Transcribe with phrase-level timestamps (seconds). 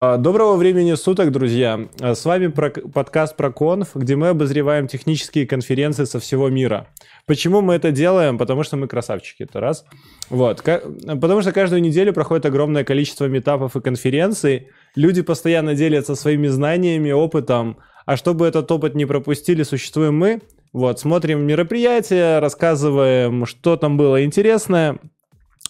[0.00, 1.88] А, доброго времени суток, друзья!
[2.00, 6.86] А, с вами про, подкаст про конф, где мы обозреваем технические конференции со всего мира.
[7.26, 8.38] Почему мы это делаем?
[8.38, 9.84] Потому что мы красавчики, это раз.
[10.30, 10.62] Вот.
[10.62, 14.68] Потому что каждую неделю проходит огромное количество метапов и конференций.
[14.94, 17.78] Люди постоянно делятся своими знаниями, опытом.
[18.06, 20.42] А чтобы этот опыт не пропустили, существуем мы.
[20.72, 25.00] Вот, смотрим мероприятия, рассказываем, что там было интересное,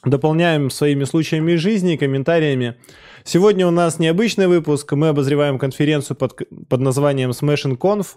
[0.05, 2.77] дополняем своими случаями жизни, комментариями.
[3.25, 4.93] Сегодня у нас необычный выпуск.
[4.93, 8.17] Мы обозреваем конференцию под, под названием Smashing Conf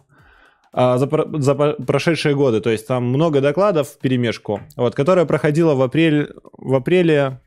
[0.74, 1.10] а, за,
[1.40, 2.62] за прошедшие годы.
[2.62, 7.42] То есть там много докладов в перемешку, вот, которая проходила в, апрель, в апреле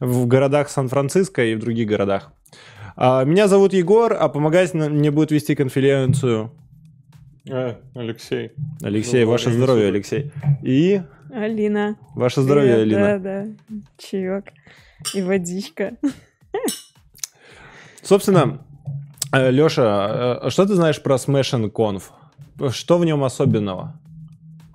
[0.00, 2.32] в городах Сан-Франциско и в других городах.
[2.96, 6.52] А, меня зовут Егор, а помогать мне будет вести конференцию...
[7.50, 8.52] А, Алексей.
[8.82, 10.30] Алексей, ваше здоровье, Алексей.
[10.62, 11.02] И...
[11.32, 11.96] Алина.
[12.14, 13.18] Ваше здоровье, Привет, Алина.
[13.18, 13.76] Да, да.
[13.98, 14.52] Чаек
[15.14, 15.96] и водичка.
[18.02, 18.64] Собственно,
[19.32, 22.02] э, Леша, э, что ты знаешь про Smash Conf?
[22.70, 23.94] Что в нем особенного?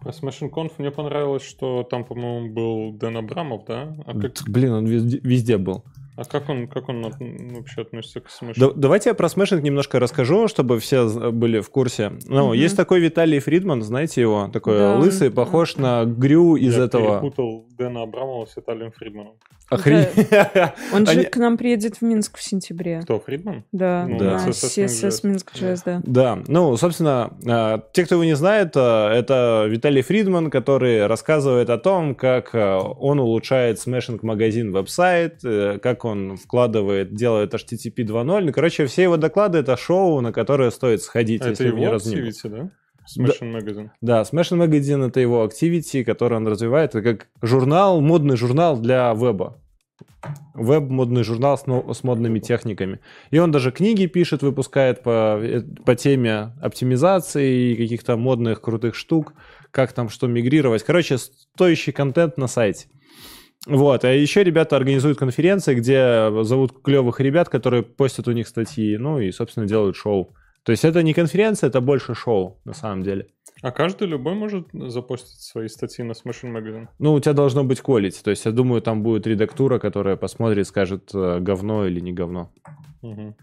[0.02, 3.96] Про Smash Conf мне понравилось, что там, по-моему, был Дэн Абрамов, да?
[4.06, 4.32] А как...
[4.48, 5.84] Блин, он везде, везде был.
[6.18, 8.58] А как он, как он вообще относится к смешинг?
[8.58, 12.14] Да, давайте я про смешинг немножко расскажу, чтобы все были в курсе.
[12.26, 12.54] Ну, угу.
[12.54, 14.50] есть такой Виталий Фридман, знаете его?
[14.52, 15.82] Такой да, лысый, похож да.
[15.82, 17.04] на Грю из я этого...
[17.04, 19.34] Я перепутал Дэна Абрамова с Виталием Фридманом.
[19.70, 20.08] Охренеть.
[20.94, 23.02] Он же к нам приедет в Минск в сентябре.
[23.02, 23.66] Кто, Фридман?
[23.74, 24.46] Да, ну, да.
[24.46, 26.02] на CSS Минск Jazz, да.
[26.06, 31.70] Да, ну, собственно, а, те, кто его не знает, а, это Виталий Фридман, который рассказывает
[31.70, 38.42] о том, как а, он улучшает смешинг-магазин веб-сайт, э, как он вкладывает, делает HTTP 2.0.
[38.42, 41.86] Ну, короче, все его доклады— это шоу, на которое стоит сходить, это если его не
[41.86, 42.72] Activity, да?
[43.08, 43.90] Smashing да, Magazine.
[44.02, 46.96] Да, Smashing Magazine— это его activity, который он развивает.
[46.96, 49.62] Это как журнал, модный журнал для веба.
[50.54, 53.00] Веб-модный журнал с, с модными техниками.
[53.32, 58.96] И он даже книги пишет, выпускает по, э, по теме оптимизации и каких-то модных крутых
[58.96, 59.34] штук,
[59.72, 60.84] как там что мигрировать.
[60.84, 62.88] Короче, стоящий контент на сайте.
[63.68, 68.98] Вот, а еще ребята организуют конференции, где зовут клевых ребят, которые постят у них статьи,
[68.98, 70.34] ну и, собственно, делают шоу.
[70.64, 73.28] То есть это не конференция, это больше шоу, на самом деле.
[73.62, 76.88] А каждый любой может запостить свои статьи на Smashing Magazine?
[77.00, 78.22] Ну, у тебя должно быть quality.
[78.24, 82.52] То есть я думаю, там будет редактура, которая посмотрит, скажет, э, говно или не говно.
[83.02, 83.36] Угу.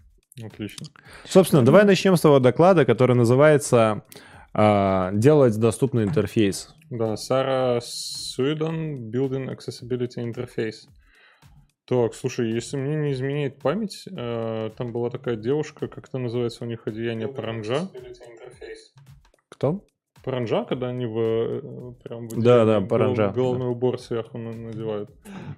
[0.44, 0.86] Отлично.
[1.24, 4.04] Собственно, давай начнем с того доклада, который называется
[4.52, 6.74] а, «Делать доступный интерфейс».
[6.97, 10.87] Да, Сара Суидан Building Accessibility Interface.
[11.87, 16.62] Так, слушай, если мне не изменяет память, э, там была такая девушка, как это называется
[16.62, 17.88] у них одеяние паранджа.
[19.49, 19.84] Кто?
[20.22, 23.33] Паранджа, когда они в, э, прям в да, да, паранджа.
[23.33, 25.10] головной убор сверху надевают.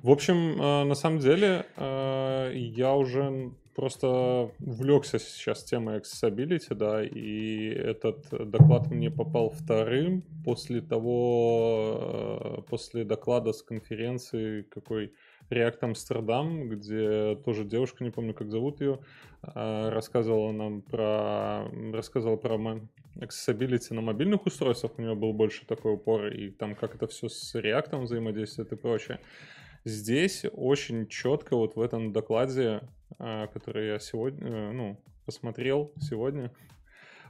[0.02, 7.04] В общем, э, на самом деле, э, я уже просто увлекся сейчас темой accessibility, да,
[7.04, 15.12] и этот доклад мне попал вторым после того, после доклада с конференции, какой
[15.50, 18.98] React Amsterdam, где тоже девушка, не помню, как зовут ее,
[19.42, 22.56] а, рассказывала нам про, рассказывала про
[23.16, 27.28] accessibility на мобильных устройствах, у нее был больше такой упор, и там как это все
[27.28, 29.20] с React взаимодействует и прочее.
[29.84, 32.80] Здесь очень четко вот в этом докладе,
[33.18, 36.52] который я сегодня, э, ну, посмотрел сегодня,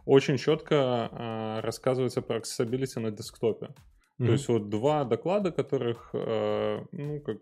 [0.04, 0.76] очень четко
[1.10, 3.66] а, рассказывается про accessibility на десктопе.
[3.66, 4.26] Mm-hmm.
[4.26, 7.38] То есть вот два доклада, которых, э, ну, как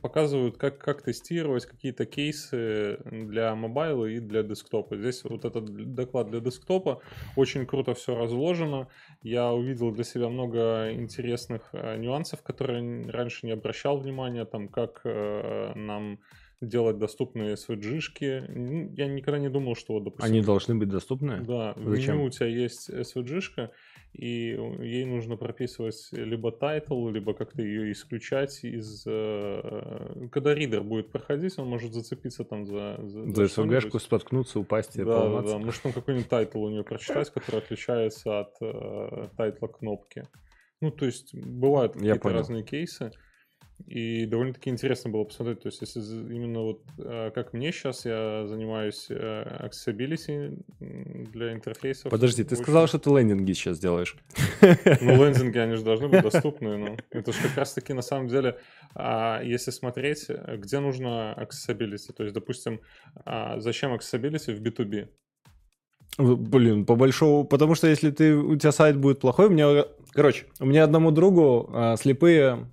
[0.00, 4.96] показывают, как, как тестировать какие-то кейсы для mobile а и для десктопа.
[4.96, 7.02] Здесь вот этот доклад для десктопа
[7.36, 8.88] очень круто все разложено.
[9.22, 15.02] Я увидел для себя много интересных э, нюансов, которые раньше не обращал внимания, там как
[15.04, 16.20] э, нам
[16.60, 18.94] делать доступные SVG-шки.
[18.96, 20.24] Я никогда не думал, что вот, допустим...
[20.24, 21.42] Они должны быть доступны?
[21.42, 21.74] Да.
[21.76, 22.16] Зачем?
[22.16, 23.70] В меню у тебя есть SVG-шка,
[24.12, 29.04] и ей нужно прописывать либо title, либо как-то ее исключать из...
[29.06, 32.98] Э, когда ридер будет проходить, он может зацепиться там за...
[33.02, 35.58] За, за SVG-шку, споткнуться, упасть и да, да, да.
[35.58, 40.26] Может, там какой-нибудь title у нее прочитать, который отличается от э, title а кнопки.
[40.80, 43.10] Ну, то есть, бывают какие-то разные кейсы.
[43.86, 48.46] И довольно-таки интересно было посмотреть, то есть если именно вот э, как мне сейчас, я
[48.46, 52.10] занимаюсь э, accessibility для интерфейсов.
[52.10, 54.16] Подожди, ты сказал, что ты лендинги сейчас делаешь.
[55.00, 56.76] Ну, лендинги, они же должны быть доступны.
[56.78, 58.58] Ну, это же как раз-таки на самом деле,
[58.94, 62.80] а, если смотреть, где нужно accessibility, то есть, допустим,
[63.24, 65.08] а, зачем accessibility в B2B?
[66.18, 67.44] Блин, по большому...
[67.44, 69.84] Потому что если ты, у тебя сайт будет плохой, у меня...
[70.12, 72.66] Короче, у меня одному другу а, слепые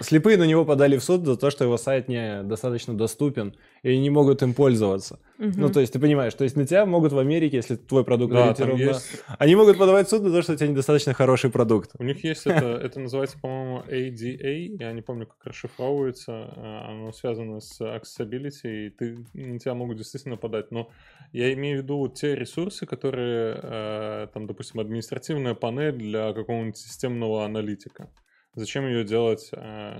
[0.00, 3.96] Слепые на него подали в суд за то, что его сайт не достаточно доступен, и
[3.98, 5.20] не могут им пользоваться.
[5.38, 5.52] Угу.
[5.56, 8.32] Ну, то есть, ты понимаешь, то есть на тебя могут в Америке, если твой продукт
[8.32, 9.22] да, ориентирован есть...
[9.38, 11.92] Они могут подавать в суд за то, что у тебя недостаточно хороший продукт.
[11.98, 17.12] У них есть это, это называется, по-моему, ADA, я не помню, как расшифровывается, э, оно
[17.12, 20.90] связано с accessibility, и ты, на тебя могут действительно подать, но
[21.32, 27.44] я имею в виду те ресурсы, которые, э, там, допустим, административная панель для какого-нибудь системного
[27.44, 28.08] аналитика.
[28.56, 29.98] Зачем ее делать э,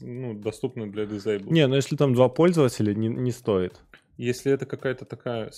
[0.00, 1.50] ну, доступной для disabled?
[1.50, 3.80] Не, ну если там два пользователя, не, не стоит.
[4.18, 5.50] Если это какая-то такая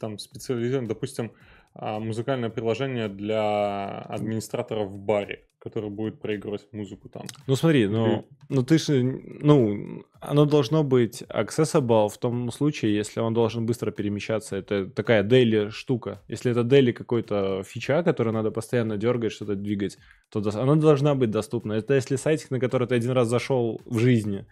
[0.00, 7.22] там специализированная, допустим, а, музыкальное приложение для администраторов в баре который будет проигрывать музыку там.
[7.46, 13.20] Ну смотри, ну, ну ты же, ну, оно должно быть accessible в том случае, если
[13.20, 14.56] он должен быстро перемещаться.
[14.56, 16.22] Это такая daily штука.
[16.28, 19.98] Если это daily какой-то фича, который надо постоянно дергать, что-то двигать,
[20.30, 21.74] то она должна быть доступна.
[21.74, 24.46] Это если сайтик, на который ты один раз зашел в жизни,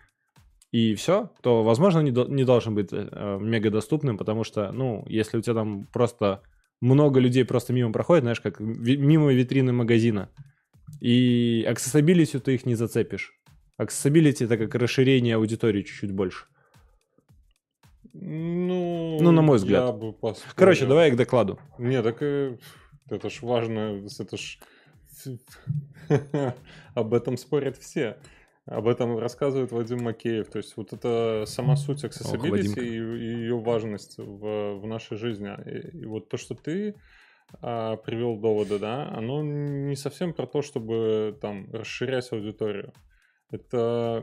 [0.72, 5.38] и все, то, возможно, не, не должен быть э, мега доступным, потому что, ну, если
[5.38, 6.42] у тебя там просто
[6.80, 10.30] много людей просто мимо проходит, знаешь, как мимо витрины магазина,
[11.00, 13.32] и accessibility ты их не зацепишь.
[13.80, 16.46] Accessibility это как расширение аудитории чуть-чуть больше.
[18.12, 19.94] Ну, ну на мой взгляд.
[20.00, 21.60] Я Короче, давай к докладу.
[21.78, 22.58] Не, так э,
[23.08, 24.58] это ж важно, это ж
[26.94, 28.18] об этом спорят все.
[28.70, 30.48] Об этом рассказывает Вадим Макеев.
[30.48, 35.16] То есть вот это сама суть accessibility Ох, и, и ее важность в, в нашей
[35.16, 35.50] жизни.
[35.64, 36.94] И, и вот то, что ты
[37.62, 42.92] а, привел доводы, да, оно не совсем про то, чтобы там расширять аудиторию.
[43.50, 44.22] Это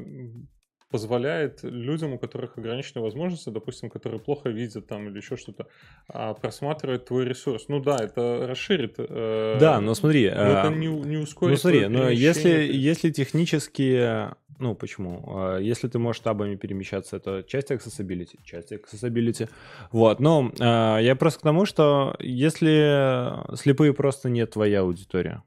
[0.90, 5.68] позволяет людям, у которых ограниченные возможности, допустим, которые плохо видят там или еще что-то,
[6.08, 7.66] а, просматривать твой ресурс.
[7.68, 8.96] Ну да, это расширит.
[8.98, 10.30] Э, да, но смотри.
[10.30, 11.54] Но это не, не ускорит.
[11.54, 15.24] Ну смотри, но если, если технически ну, почему?
[15.28, 19.50] А, если ты можешь табами перемещаться, это часть accessibility, часть accessibility.
[19.92, 25.44] Вот, но а, я просто к тому, что если слепые просто не твоя аудитория,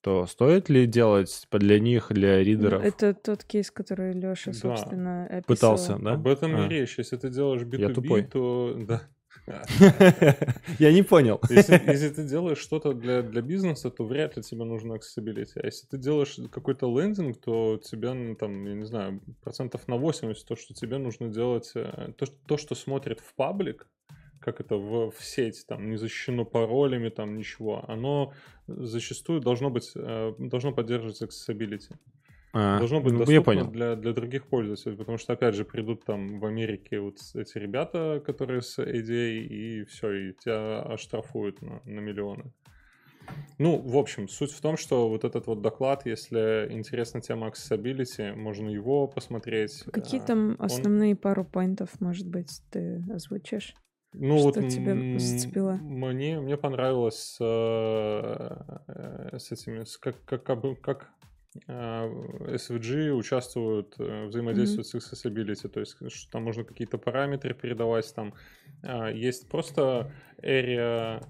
[0.00, 2.82] то стоит ли делать для них, для ну, ридеров?
[2.82, 5.38] Это тот кейс, который Леша, собственно, да.
[5.38, 5.76] описывал.
[5.76, 6.12] Пытался, да?
[6.12, 6.66] Об этом а.
[6.66, 6.96] и речь.
[6.98, 8.22] Если ты делаешь B2B, я тупой.
[8.22, 8.76] то...
[8.78, 9.02] Да.
[10.78, 11.40] Я не понял.
[11.48, 15.52] Если, если ты делаешь что-то для, для бизнеса, то вряд ли тебе нужно accessibility.
[15.56, 19.96] А если ты делаешь какой-то лендинг, то тебе, ну, там, я не знаю, процентов на
[19.96, 23.86] 80 то, что тебе нужно делать, э, то, то что смотрит в паблик,
[24.40, 28.32] как это в, в сеть, там не защищено паролями, там ничего, оно
[28.66, 31.94] зачастую должно быть, э, должно поддерживать accessibility.
[32.52, 33.70] А, Должно быть ну, доступно я понял.
[33.70, 38.20] Для, для других пользователей, потому что, опять же, придут там в Америке вот эти ребята,
[38.26, 42.52] которые с ADA, и все, и тебя оштрафуют на, на миллионы.
[43.58, 48.34] Ну, в общем, суть в том, что вот этот вот доклад, если интересна тема accessibility,
[48.34, 49.84] можно его посмотреть.
[49.92, 51.18] Какие а, там основные Он...
[51.18, 53.74] пару поинтов, может быть, ты озвучишь?
[54.12, 55.72] Ну что вот тебя зацепило?
[55.74, 60.42] Мне, мне понравилось с, э, с этими, с, как, как,
[60.80, 61.10] как
[61.66, 65.00] а, SVG участвуют, э, взаимодействуют mm-hmm.
[65.00, 68.34] с accessibility, то есть что там можно какие-то параметры передавать, там
[68.82, 71.26] а, есть просто area,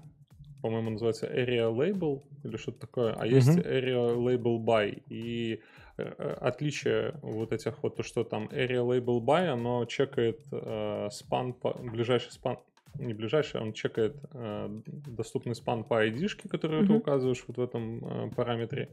[0.61, 3.65] по-моему, называется area label или что-то такое, а есть mm-hmm.
[3.65, 5.61] area label by, и
[5.97, 6.03] э,
[6.39, 11.73] отличие вот этих вот, то, что там area label by, оно чекает э, спан, по,
[11.73, 12.59] ближайший спан,
[12.95, 16.87] не ближайший, он чекает э, доступный спан по ID, который mm-hmm.
[16.87, 18.89] ты указываешь вот в этом э, параметре,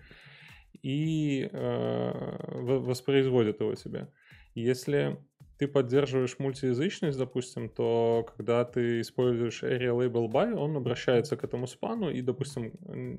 [0.83, 4.09] и э, воспроизводит его себе.
[4.55, 5.19] Если
[5.59, 11.67] ты поддерживаешь мультиязычность, допустим, то когда ты используешь area label by, он обращается к этому
[11.67, 12.73] спану, и, допустим,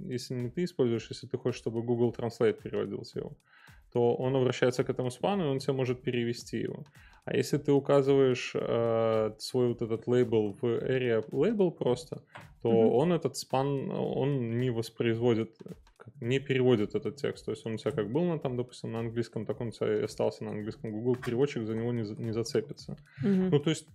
[0.10, 3.38] если не ты используешь, если ты хочешь, чтобы Google Translate переводил его,
[3.94, 6.84] то он обращается к этому спану, и он тебе может перевести его.
[7.26, 12.24] А если ты указываешь э, свой вот этот лейбл в area label просто,
[12.62, 12.90] то mm-hmm.
[12.92, 15.56] он этот спан, он не воспроизводит
[16.22, 17.46] не переводит этот текст.
[17.46, 19.72] То есть он у тебя как был на там, допустим, на английском, так он у
[19.72, 20.92] тебя и остался на английском.
[20.92, 22.98] Google переводчик за него не, не зацепится.
[23.24, 23.50] Mm-hmm.
[23.52, 23.88] Ну, то есть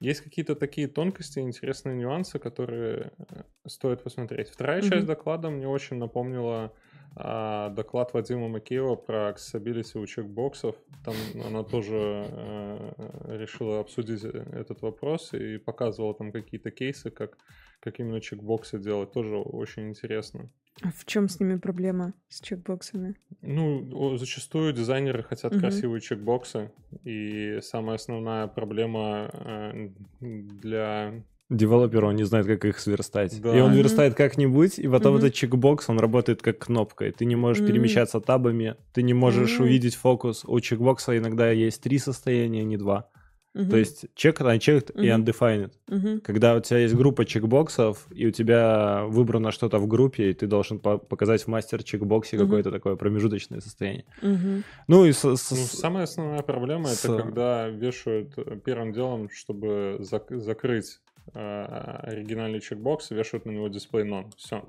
[0.00, 4.48] есть какие-то такие тонкости, интересные нюансы, которые э, стоит посмотреть.
[4.48, 4.88] Вторая mm-hmm.
[4.88, 6.72] часть доклада мне очень напомнила
[7.14, 10.76] доклад Вадима Макеева про accessibility у чекбоксов.
[11.04, 17.38] Там она тоже э, решила обсудить этот вопрос и показывала там какие-то кейсы, как,
[17.80, 19.12] как именно чекбоксы делать.
[19.12, 20.50] Тоже очень интересно.
[20.82, 23.16] А в чем с ними проблема, с чекбоксами?
[23.42, 25.60] Ну, зачастую дизайнеры хотят угу.
[25.60, 26.70] красивые чекбоксы,
[27.02, 33.40] и самая основная проблема э, для девелопер, он не знает, как их сверстать.
[33.40, 33.56] Да.
[33.56, 35.24] И он верстает как-нибудь, и потом Мгм.
[35.24, 37.06] этот чекбокс, он работает как кнопка.
[37.06, 37.72] И ты не можешь Мгм.
[37.72, 39.64] перемещаться табами, ты не можешь Мгм.
[39.64, 40.44] увидеть фокус.
[40.46, 43.08] У чекбокса иногда есть три состояния, не два.
[43.54, 43.70] Мгм.
[43.70, 45.22] То есть checked, unchecked и Мгм.
[45.24, 45.70] undefined.
[45.88, 46.20] Мгм.
[46.20, 50.46] Когда у тебя есть группа чекбоксов, и у тебя выбрано что-то в группе, и ты
[50.46, 52.44] должен по- показать в мастер чекбоксе Мгм.
[52.46, 54.04] какое-то такое промежуточное состояние.
[54.22, 54.64] Мгм.
[54.86, 59.30] Ну и с- с- Ну, самая основная проблема с- это когда вешают э, первым делом,
[59.30, 61.00] чтобы зак- закрыть
[61.34, 64.30] оригинальный чекбокс, вешают на него дисплей none.
[64.36, 64.68] Все.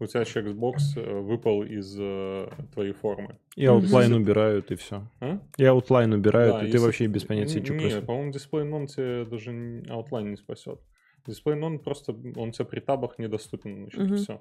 [0.00, 3.36] У тебя чекбокс э, выпал из э, твоей формы.
[3.56, 5.02] и outline убирают, и все.
[5.20, 5.40] А?
[5.56, 8.06] И outline убирают, Да, и ты вообще без понятия, что происходит.
[8.06, 10.78] по-моему, дисплей none тебе даже н- outline не спасет.
[11.26, 14.16] Дисплей none просто, он тебе при табах недоступен, значит, Мгм.
[14.16, 14.40] все.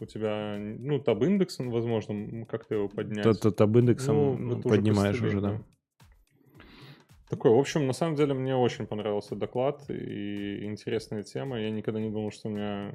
[0.00, 3.22] У тебя, ну, таб индекс, возможно, как-то его поднять.
[3.22, 5.60] Т- т- Таб индексом Ну, поднимаешь по уже, да.
[7.30, 11.60] Такой, в общем, на самом деле мне очень понравился доклад и интересная тема.
[11.60, 12.92] Я никогда не думал, что мне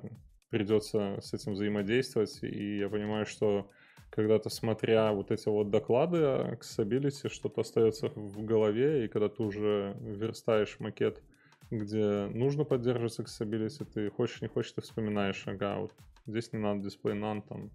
[0.50, 2.44] придется с этим взаимодействовать.
[2.44, 3.72] И я понимаю, что
[4.10, 9.42] когда-то смотря вот эти вот доклады о accessibility, что-то остается в голове, и когда ты
[9.42, 11.24] уже верстаешь макет,
[11.72, 15.94] где нужно поддерживать accessibility, ты хочешь, не хочешь, ты вспоминаешь, ага, вот
[16.26, 17.72] здесь не надо дисплей none, там,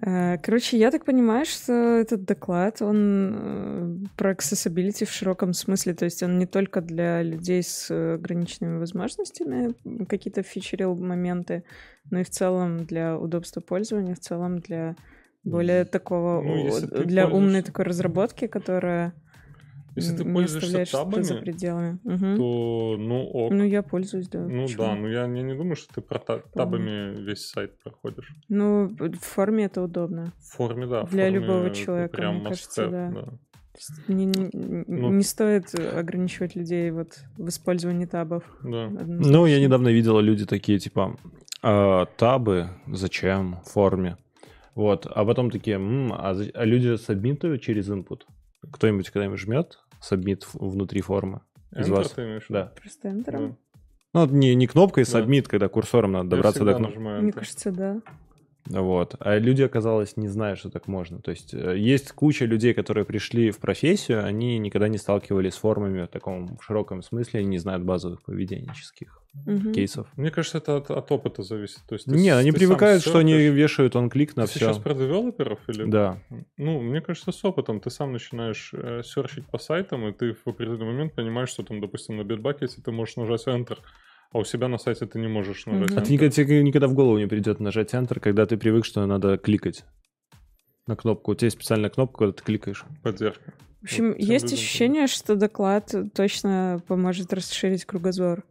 [0.00, 6.04] Короче, я так понимаю, что этот доклад, он э, про accessibility в широком смысле, то
[6.04, 9.74] есть он не только для людей с э, ограниченными возможностями
[10.04, 11.64] какие-то фичерил моменты,
[12.10, 14.94] но и в целом для удобства пользования, в целом для
[15.42, 19.14] более такого, Ну, для умной такой разработки, которая
[20.00, 21.98] Если ты пользуешься что-то за табами, пределами.
[22.04, 22.36] Мгм.
[22.36, 23.52] то, ну, ок.
[23.52, 24.40] Ну, я пользуюсь, да.
[24.40, 24.82] Ну почему?
[24.82, 28.32] да, но я, я не думаю, что ты про та- табами весь сайт проходишь.
[28.48, 30.32] Ну, в форме это удобно.
[30.38, 31.04] В форме, да.
[31.04, 33.10] Для форме любого человека, прям мне кажется, have, да.
[33.10, 33.28] да.
[34.08, 38.42] Не, не- Ну- не стоит ограничивать людей вот в использовании табов.
[38.62, 38.88] Да.
[38.90, 41.16] Ну, я недавно видел люди такие, типа,
[41.62, 44.16] «А, табы, зачем, в форме.
[44.74, 48.22] Вот, а потом такие, «М, а, а люди сабмитают через input?
[48.72, 51.40] Кто-нибудь когда-нибудь жмет submit внутри формы?
[51.76, 52.10] Из Enter вас?
[52.12, 52.72] ты имеешь в Да.
[52.80, 53.58] Просто Enter ом.
[54.14, 54.26] Да.
[54.26, 55.10] Ну, не, не кнопкой Да.
[55.10, 56.98] submit, когда курсором надо Я добраться до кнопки.
[56.98, 57.32] Мне Enter.
[57.32, 58.00] кажется, да.
[58.68, 59.14] Вот.
[59.20, 61.20] А люди, оказалось, не знают, что так можно.
[61.20, 65.58] То есть э, есть куча людей, которые пришли в профессию, они никогда не сталкивались с
[65.58, 69.72] формами в таком широком смысле, они не знают базовых поведенческих Мгм.
[69.72, 70.08] кейсов.
[70.16, 71.80] Мне кажется, это от, от опыта зависит.
[71.88, 74.76] То есть ты Не, они ты привыкают, что они вешают он клик на Ты сейчас
[74.76, 74.82] все.
[74.82, 75.84] про девелоперов или...
[75.84, 76.18] Да.
[76.56, 80.46] Ну, мне кажется, с опытом ты сам начинаешь э, серчить по сайтам, и ты в
[80.48, 83.78] определенный момент понимаешь, что там, допустим, на битбакете ты можешь нажать Enter,
[84.32, 85.98] а у себя на сайте ты не можешь нажать Мгм.
[85.98, 89.04] А ты никогда, тебе никогда в голову не придет нажать Enter, когда ты привык, что
[89.06, 89.84] надо кликать
[90.86, 91.32] на кнопку.
[91.32, 92.84] У тебя есть специальная кнопка, когда ты кликаешь.
[93.02, 93.52] Поддержка.
[93.80, 98.44] В общем, Вот есть ощущение, что доклад точно поможет расширить кругозор.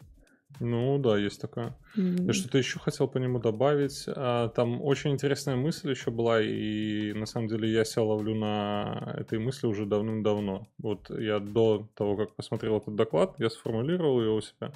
[0.60, 1.76] Ну да, есть такое.
[1.96, 4.06] М, Я что-то еще хотел по нему добавить.
[4.08, 9.16] А, Там очень интересная мысль еще была, и на самом деле я себя ловлю на
[9.20, 10.68] этой мысли уже давным-давно.
[10.80, 14.72] Вот я до того, как посмотрел этот доклад, я сформулировал его у себя.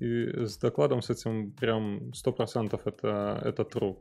[0.00, 3.98] И с докладом с этим прям 100% это, это true.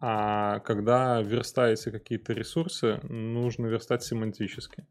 [0.00, 4.86] А когда верстаете какие-то ресурсы, нужно верстать семантически.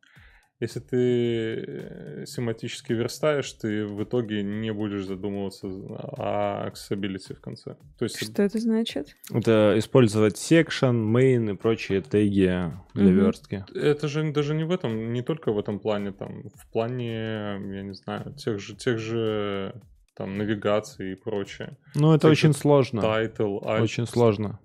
[0.59, 7.77] Если ты э, семантически верстаешь, ты в итоге не будешь задумываться о accessibility в конце.
[7.97, 9.15] То есть Что это значит?
[9.33, 13.15] Это использовать section, main и прочие теги для Мгм.
[13.15, 13.65] верстки.
[13.73, 17.81] это же даже не в этом, не только в этом плане, там, в плане, я
[17.81, 19.73] не знаю, тех же, тех же
[20.15, 21.77] там навигации и прочее.
[21.95, 22.99] Ну, это Тех очень сложно.
[23.01, 23.81] Title, alt.
[23.81, 24.59] Очень сложно.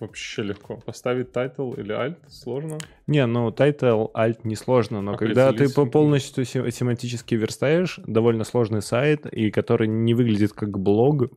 [0.00, 0.78] Вообще легко.
[0.78, 2.78] Поставить title или alt сложно.
[3.06, 8.44] Не, ну, title, alt не сложно, но когда ты сем- полностью се- семантически верстаешь довольно
[8.44, 11.30] сложный сайт, и который не выглядит как блог,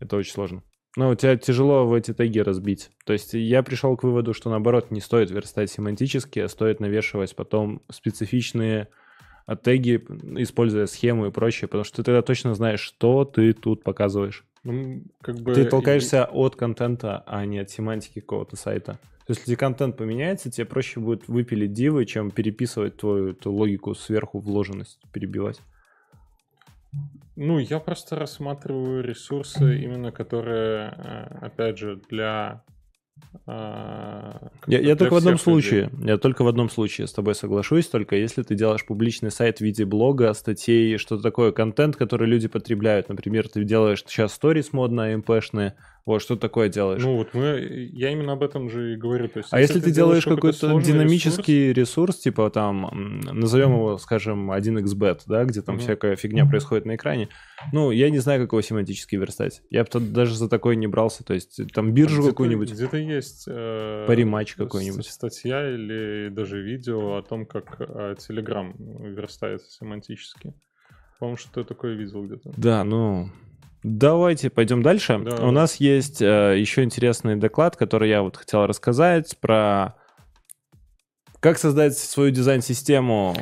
[0.00, 0.62] это очень сложно.
[0.96, 2.90] Ну, у тебя тяжело в эти теги разбить.
[3.04, 7.34] То есть я пришел к выводу, что наоборот не стоит верстать семантически, а стоит навешивать
[7.34, 8.88] потом специфичные
[9.46, 9.96] а, теги,
[10.40, 14.44] используя схему и прочее, потому что ты тогда точно знаешь, что ты тут показываешь.
[14.62, 15.54] Ну, как бы...
[15.54, 18.98] Ты толкаешься от контента, а не от семантики какого-то сайта.
[19.26, 23.94] То есть, если контент поменяется, тебе проще будет выпилить дивы, чем переписывать твою эту логику
[23.94, 25.60] сверху вложенность, перебивать.
[27.36, 32.62] Ну, я просто рассматриваю ресурсы именно которые, э, опять же, для...
[33.46, 35.42] а, Я, я только в одном людей.
[35.44, 39.58] случае, я только в одном случае с тобой соглашусь, только если ты делаешь публичный сайт
[39.58, 43.08] в виде блога, статей, что-то такое, контент, который люди потребляют.
[43.08, 45.74] Например, ты делаешь сейчас сторис модно, МПшные,
[46.06, 47.02] Вот, что ты такое делаешь.
[47.02, 49.26] Ну вот мы, я именно об этом же и говорю.
[49.28, 55.20] То есть, а если, ты делаешь какой-то, динамический ресурс, типа там, назовем его, скажем, 1xbet,
[55.26, 55.82] да, где там Мгм.
[55.84, 57.30] всякая фигня происходит на экране,
[57.72, 59.62] ну, я не знаю, как его семантически верстать.
[59.70, 62.72] Я бы даже за такой не брался, то есть там биржу Где-то- какую-нибудь.
[62.72, 63.44] Где-то есть...
[63.48, 65.06] э, Париматч какой-нибудь.
[65.06, 70.52] Статья или даже видео о том, как э, Telegram верстается семантически.
[71.18, 72.52] По-моему, что я такое видел где-то.
[72.58, 73.30] Да, ну,
[73.84, 75.20] давайте пойдем дальше.
[75.24, 75.46] Да.
[75.46, 79.94] У нас есть э, еще интересный доклад, который я вот хотел рассказать про
[81.40, 83.36] как создать свою дизайн-систему.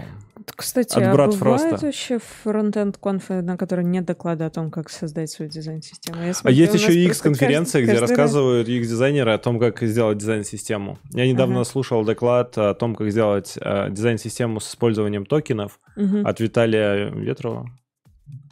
[0.57, 1.87] Кстати, От а брат бывает Фроста.
[1.87, 6.17] вообще фронтенд конфы, на которой нет доклада о том, как создать свою дизайн-систему?
[6.21, 10.99] Я А есть еще каждый- где каждый раз- рассказывают UX-дизайнеры о том, как сделать дизайн-систему.
[11.13, 11.65] Я недавно Ага.
[11.65, 17.69] слушал доклад о том, как сделать э, дизайн-систему с использованием токенов Мгм, от Виталия Ветрова.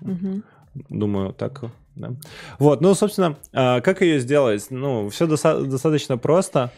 [0.01, 0.45] мгм.
[0.75, 1.63] Думаю, так,
[1.97, 2.13] да.
[2.59, 4.67] Вот, ну, собственно, а, как ее сделать?
[4.71, 6.71] Ну, все достаточно просто.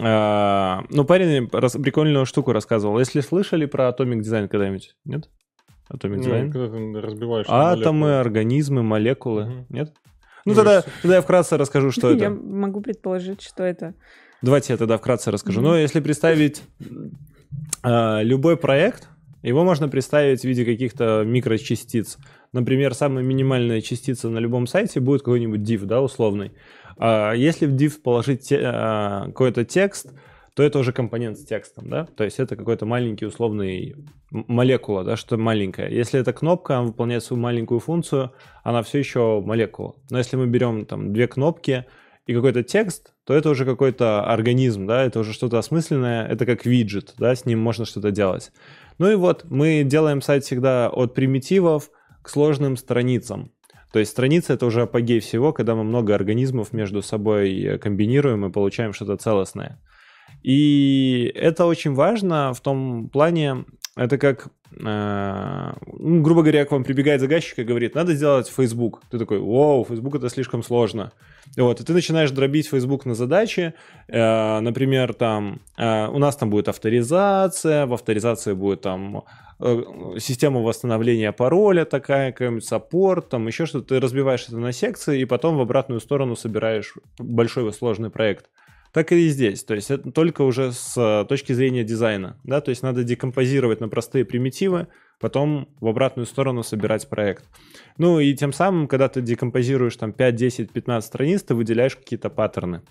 [0.00, 2.98] А, Ну, парень прикольную штуку рассказывал.
[2.98, 4.94] Если слышали про Atomic Design когда-нибудь?
[5.04, 5.28] Нет?
[5.92, 6.50] Atomic Ну, Design?
[6.52, 8.20] когда ты разбиваешь Атомы, молекулы.
[8.20, 9.44] организмы, молекулы.
[9.46, 9.66] Мгм.
[9.70, 9.92] Нет?
[10.46, 12.30] Ну, Ну, тогда, тогда я вкратце расскажу, что Я это.
[12.30, 13.94] могу предположить, что это.
[14.42, 15.60] Давайте я тогда вкратце расскажу.
[15.60, 15.70] Мгм.
[15.70, 16.62] Ну, если представить
[17.82, 19.08] а, любой проект,
[19.42, 22.18] его можно представить в виде каких-то микрочастиц.
[22.52, 26.52] Например, самая минимальная частица на любом сайте будет какой-нибудь div, да, условный.
[26.98, 30.12] А если в div положить те- а, какой-то текст,
[30.54, 32.04] то это уже компонент с текстом, да?
[32.04, 33.94] То есть это какой-то маленький условный
[34.30, 35.94] молекула, да, что маленькое.
[35.94, 38.32] Если это кнопка, она выполняет свою маленькую функцию,
[38.62, 39.94] она все еще молекула.
[40.10, 41.86] Но если мы берем там две кнопки
[42.30, 46.64] и какой-то текст, то это уже какой-то организм, да, это уже что-то осмысленное, это как
[46.64, 48.52] виджет, да, с ним можно что-то делать.
[48.98, 51.90] Ну и вот мы делаем сайт всегда от примитивов
[52.22, 53.50] к сложным страницам.
[53.92, 58.52] То есть страница это уже апогей всего, когда мы много организмов между собой комбинируем и
[58.52, 59.80] получаем что-то целостное.
[60.44, 63.64] И это очень важно в том плане,
[63.96, 69.02] это как, э, ну, грубо говоря, к вам прибегает заказчик и говорит, надо сделать Facebook.
[69.10, 71.10] Ты такой, вау, Facebook это слишком сложно.
[71.56, 73.74] Вот, и ты начинаешь дробить Facebook на задачи,
[74.12, 79.24] Э, например, там э, у нас там будет авторизация, в авторизации будет там
[79.60, 79.82] э,
[80.18, 83.94] система восстановления пароля такая, какой-нибудь саппорт, там еще что-то.
[83.94, 88.46] Ты разбиваешь это на секции и потом в обратную сторону собираешь большой сложный проект.
[88.92, 89.62] Так и здесь.
[89.62, 92.36] То есть это только уже с э, точки зрения дизайна.
[92.42, 92.60] Да?
[92.60, 94.88] То есть надо декомпозировать на простые примитивы,
[95.20, 97.44] потом в обратную сторону собирать проект.
[97.98, 102.30] Ну и тем самым, когда ты декомпозируешь там 5, 10, 15 страниц, ты выделяешь какие-то
[102.30, 102.82] паттерны.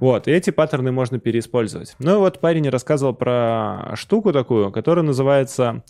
[0.00, 1.94] Вот, и эти паттерны можно переиспользовать.
[1.98, 5.84] Ну и вот парень рассказывал про штуку такую, которая называется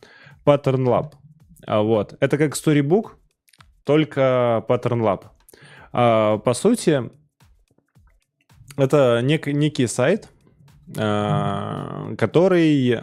[0.45, 1.13] Pattern Lab.
[1.67, 3.13] А Вот, это как Storybook,
[3.85, 5.25] только Pattern Lab.
[5.93, 7.11] А, по сути,
[8.77, 10.29] это нек- некий сайт,
[10.99, 13.01] а, который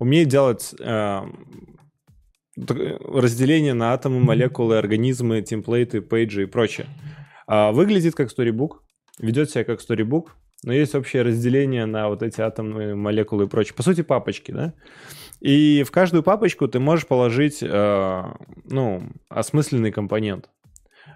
[0.00, 1.26] умеет делать а,
[2.56, 6.86] разделение на атомы, молекулы, организмы, темплейты, пейджи и прочее.
[7.46, 8.78] А, Выглядит как Storybook,
[9.18, 10.26] ведет себя как Storybook,
[10.64, 13.74] но есть общее разделение на вот эти атомы, молекулы и прочее.
[13.74, 14.74] По сути, папочки, да?
[15.40, 18.22] И в каждую папочку ты можешь положить, э,
[18.64, 20.50] ну, осмысленный компонент.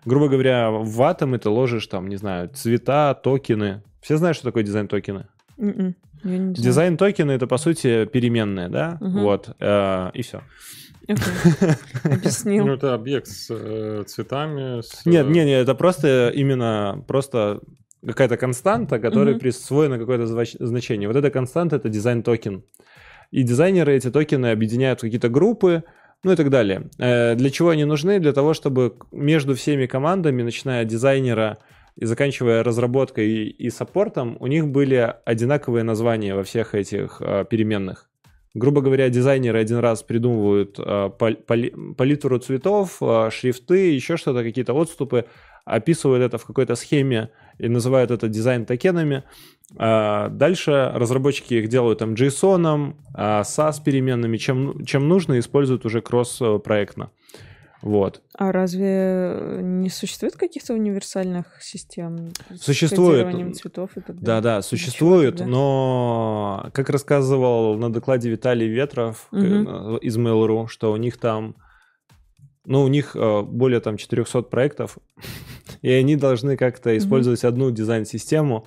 [0.05, 3.83] Грубо говоря, в атомы ты ложишь там, не знаю, цвета, токены.
[4.01, 5.27] Все знают, что такое дизайн токены?
[6.22, 6.55] Знаю.
[6.55, 8.99] Дизайн токены это по сути переменные, да?
[9.01, 9.20] Мгм.
[9.22, 9.55] Вот.
[9.61, 10.42] э, и все.
[12.05, 12.66] Объяснил.
[12.66, 14.81] Ну, это объект с э, цветами.
[14.83, 17.61] с, Нет, э, нет, нет, это просто именно просто
[18.05, 19.40] какая-то константа, которой Мгм.
[19.40, 21.09] присвоено какое-то значение.
[21.09, 22.64] Вот эта константа это дизайн токен.
[23.33, 25.83] И дизайнеры эти токены объединяют в какие-то группы,
[26.23, 26.88] ну и так далее.
[26.99, 28.19] Э, Для чего они нужны?
[28.21, 31.59] Для того, чтобы между всеми командами, начиная от дизайнера
[31.97, 37.45] и заканчивая разработкой и, и саппортом, у них были одинаковые названия во всех этих э,
[37.49, 38.06] переменных.
[38.57, 44.73] Грубо говоря, дизайнеры один раз придумывают э, пали- палитру цветов, э, шрифты, еще что-то, какие-то
[44.73, 45.27] отступы,
[45.66, 49.25] описывают это в какой-то схеме и называют это дизайн-токенами.
[49.77, 56.01] А Дальше разработчики их делают там JSON, а, SAS переменными, чем, чем нужно, используют уже
[56.01, 57.11] кросс-проектно.
[57.87, 58.20] Вот.
[58.37, 62.33] А разве не существует каких-то универсальных систем?
[62.61, 63.57] Существует.
[63.57, 64.27] цветов и так далее?
[64.27, 69.37] Да-да, Для существует, но, как рассказывал на докладе Виталий Ветров э,
[70.03, 71.55] из Mail.ru, что у них там,
[72.64, 74.99] ну, у них э, более там 400 проектов,
[75.81, 78.66] и они должны как-то использовать одну дизайн-систему,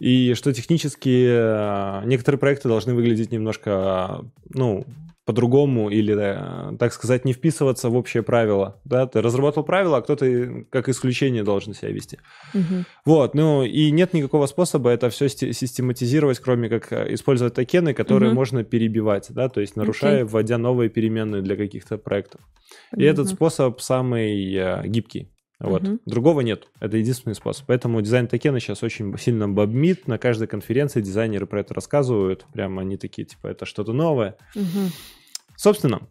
[0.00, 4.84] и что технически э, некоторые проекты должны выглядеть немножко, ну,
[5.26, 8.80] по-другому или, э, так сказать, не вписываться в общее правило.
[8.84, 9.06] Да?
[9.06, 12.18] Ты разработал правила, а кто-то как исключение должен себя вести.
[12.54, 12.86] Мгм.
[13.04, 18.28] Вот, ну и нет никакого способа это все систематизировать, кроме как э, использовать токены, которые
[18.30, 18.36] Мгм.
[18.36, 22.40] можно перебивать, да, то есть нарушая, вводя новые переменные для каких-то проектов.
[22.96, 23.34] И этот Понятно.
[23.36, 25.32] способ самый э, гибкий.
[25.58, 25.82] Вот.
[25.82, 26.00] Мгм.
[26.04, 26.68] Другого нет.
[26.80, 27.66] Это единственный способ.
[27.66, 30.06] Поэтому дизайн токена сейчас очень сильно бомбит.
[30.06, 32.44] На каждой конференции дизайнеры про это рассказывают.
[32.52, 34.36] Прям они такие, типа, это что-то новое.
[34.54, 34.90] Мгм.
[35.56, 36.02] Собственно,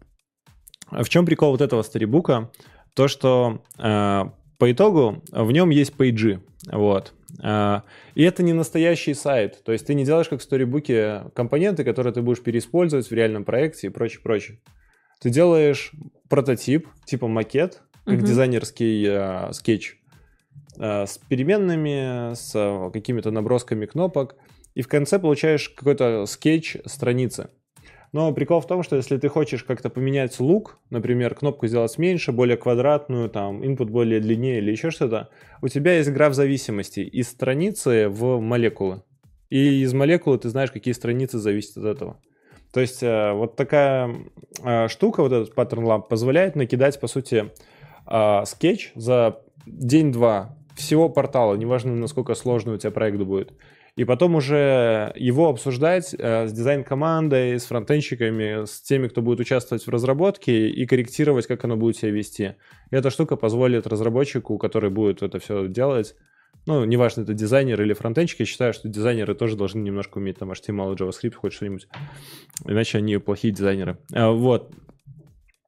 [0.91, 2.51] в чем прикол вот этого сторибука?
[2.95, 4.23] То, что э,
[4.57, 6.41] по итогу в нем есть пейджи.
[6.71, 7.13] Вот.
[7.41, 9.63] А, и это не настоящий сайт.
[9.63, 13.43] То есть ты не делаешь как в сторибуке компоненты, которые ты будешь переиспользовать в реальном
[13.43, 14.59] проекте и прочее, прочее.
[15.21, 15.91] Ты делаешь
[16.29, 18.25] прототип, типа макет, как Мгм.
[18.25, 19.97] дизайнерский э, скетч,
[20.77, 24.35] э, с переменными, с э, какими-то набросками кнопок,
[24.73, 27.49] и в конце получаешь какой-то скетч страницы.
[28.15, 32.31] Но прикол в том, что если ты хочешь как-то поменять look, например, кнопку сделать меньше,
[32.31, 35.27] более квадратную, там, input более длиннее или еще что-то,
[35.61, 39.03] у тебя есть граф зависимости из страницы в молекулы.
[39.49, 42.21] И из молекулы ты знаешь, какие страницы зависят от этого.
[42.71, 44.15] То есть э, вот такая
[44.63, 47.51] э, штука, вот этот Pattern Lab, позволяет накидать, по сути,
[48.07, 53.51] э, скетч за день-два всего портала, неважно, насколько сложный у тебя проект будет.
[53.95, 59.87] И потом уже его обсуждать э, с дизайн-командой, с фронтенщиками, с теми, кто будет участвовать
[59.87, 62.55] в разработке, и корректировать, как оно будет себя вести.
[62.91, 66.15] И эта штука позволит разработчику, который будет это все делать,
[66.65, 70.51] ну, неважно, это дизайнер или фронтенщик, я считаю, что дизайнеры тоже должны немножко уметь там
[70.51, 71.87] HTML JavaScript, хоть что-нибудь.
[72.65, 73.97] Иначе они плохие дизайнеры.
[74.13, 74.73] А, Вот.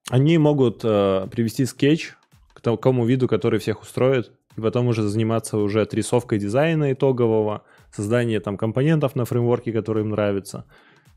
[0.10, 2.14] Они могут э, привести скетч
[2.54, 7.64] к такому виду, который всех устроит, и потом уже заниматься уже отрисовкой дизайна итогового,
[7.98, 10.66] создание там компонентов на фреймворке, которые им нравятся,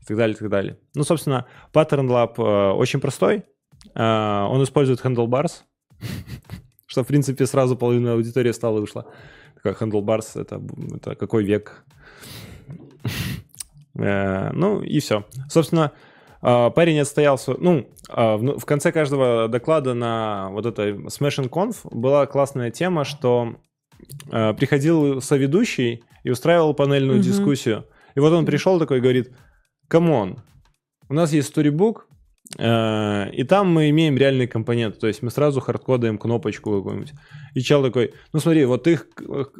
[0.01, 0.77] и так далее, и так далее.
[0.95, 3.43] Ну, собственно, Pattern Lab э, очень простой.
[3.93, 5.61] Э, он использует handlebars,
[6.87, 9.05] что, в принципе, сразу половина аудитории стала и вышла.
[9.55, 10.59] Такой handlebars, это,
[10.95, 11.83] это какой век?
[13.93, 15.25] Э, Ну, и все.
[15.49, 15.91] Собственно,
[16.41, 21.75] э, парень отстрелялся, ну, э, в в конце каждого доклада на вот этой Smashing Conf
[21.91, 23.57] была классная тема, что
[24.29, 27.27] приходил соведущий и устраивал панельную Мгм.
[27.27, 27.85] дискуссию.
[28.15, 29.31] И вот он пришел такой и говорит,
[29.87, 30.41] come on,
[31.09, 32.01] у нас есть storybook,
[32.57, 37.13] э, и там мы имеем реальные компоненты, то есть мы сразу хардкодаем кнопочку какую-нибудь.
[37.55, 38.99] И чел такой, ну смотри, вот ты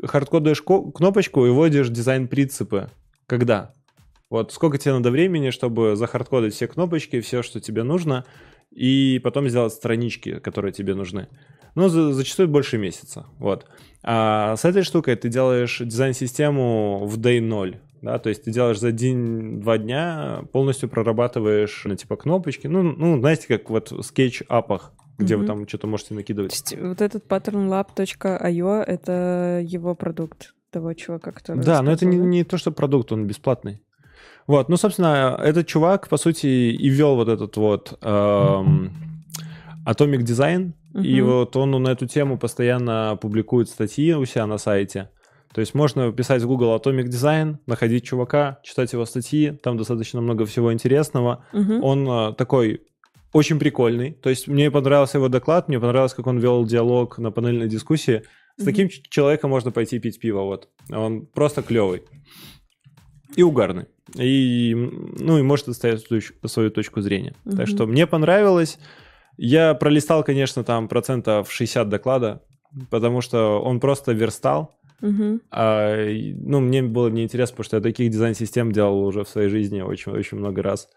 [0.03, 2.89] хардкодаешь ко- кнопочку и вводишь дизайн-принципы.
[3.27, 3.73] Когда?
[4.29, 8.25] Вот сколько тебе надо времени, чтобы захардкодить все кнопочки, все, что тебе нужно,
[8.69, 11.27] и потом сделать странички, которые тебе нужны.
[11.75, 13.25] Ну, за- зачастую больше месяца.
[13.39, 13.65] Вот.
[14.03, 17.79] А с этой штукой ты делаешь дизайн-систему в day 0.
[18.01, 22.65] Да, то есть ты делаешь за день-два дня, полностью прорабатываешь на типа кнопочки.
[22.67, 25.47] Ну, ну знаете, как вот в скетч-апах, где вы Мгм.
[25.47, 26.51] там что-то можете То накидывать.
[26.51, 31.63] есть вот этот patternlab.io— это его продукт того чувака, который...
[31.63, 33.83] Да, но это не, не то, что продукт, он бесплатный.
[34.47, 38.91] Вот, ну, собственно, этот чувак, по сути, и вел вот этот вот эм,
[39.85, 45.09] Atomic Design, и вот он на эту тему постоянно публикует статьи у себя на сайте.
[45.53, 50.21] То есть можно писать в Google Atomic Design, находить чувака, читать его статьи, там достаточно
[50.21, 51.45] много всего интересного.
[51.51, 51.83] Мгм.
[51.83, 52.81] Он э, такой
[53.33, 54.11] очень прикольный.
[54.11, 58.23] То есть мне понравился его доклад, мне понравилось, как он вел диалог на панельной дискуссии.
[58.57, 58.65] С Мгм.
[58.65, 60.69] таким человеком можно пойти пить пиво, вот.
[60.89, 62.03] Он просто клевый.
[63.35, 63.85] И угарный.
[64.17, 66.01] И, ну, и может отстоять
[66.45, 67.35] свою, точку зрения.
[67.45, 67.57] Мгм.
[67.57, 68.77] Так что мне понравилось.
[69.37, 72.43] Я пролистал, конечно, там процентов 60 доклада,
[72.89, 74.75] потому что он просто верстал.
[75.01, 75.41] Мгм.
[75.49, 79.81] А, ну, мне было неинтересно, потому что я таких дизайн-систем делал уже в своей жизни
[79.81, 80.87] очень-очень много раз.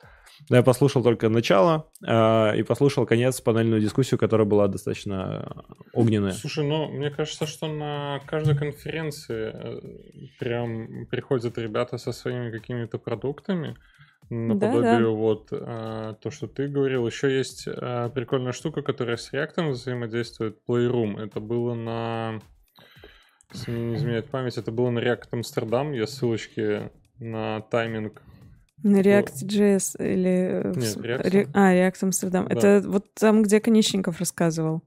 [0.51, 6.33] Но я послушал только начало а, и послушал конец, панельную дискуссию, которая была достаточно огненная.
[6.33, 9.81] Слушай, ну, мне кажется, что на каждой конференции э,
[10.38, 13.77] прям приходят ребята со своими какими-то продуктами,
[14.31, 15.09] наподобие Да-да.
[15.09, 17.07] вот э, то, что ты говорил.
[17.07, 21.21] Еще есть э, прикольная штука, которая с React взаимодействует, Playroom.
[21.21, 22.41] Это было на...
[23.53, 25.93] Если мне не изменяет память, это было на React Амстердам.
[25.93, 28.21] Я ссылочки на тайминг
[28.83, 30.63] На React.js или...
[30.65, 31.31] э, Нет, React.
[31.31, 32.47] Ре- А, React Амстердам.
[32.49, 32.55] Да.
[32.55, 34.83] Это вот там, где Конечников рассказывал.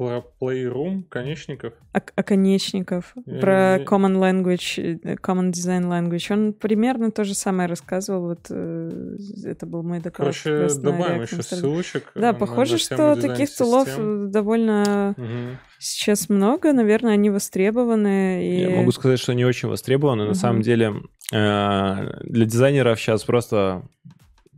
[0.00, 1.74] Про Playroom конечников.
[1.92, 3.12] О, о Конечников.
[3.26, 6.32] Я Про не- Common Language, э, Common Design Language.
[6.32, 8.28] Он примерно то же самое рассказывал.
[8.28, 10.34] Вот э, это был мой доклад.
[10.42, 12.12] Короче, на добавим React еще ссылочек.
[12.14, 15.58] э, Да, на- похоже, на что таких тулов э, довольно Мгм.
[15.78, 16.72] сейчас много.
[16.72, 18.48] Наверное, они востребованы.
[18.48, 18.60] И...
[18.60, 20.22] Я могу сказать, что они очень востребованы.
[20.22, 20.34] На Мгм.
[20.34, 20.94] самом деле
[21.30, 23.82] э, для дизайнеров сейчас просто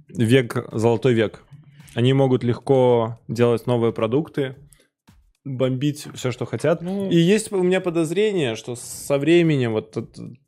[0.08, 1.42] век, золотой век.
[1.96, 4.54] Они могут легко делать новые продукты,
[5.44, 6.82] бомбить все, что хотят.
[6.82, 9.96] Ну, И есть у меня подозрение, что со временем вот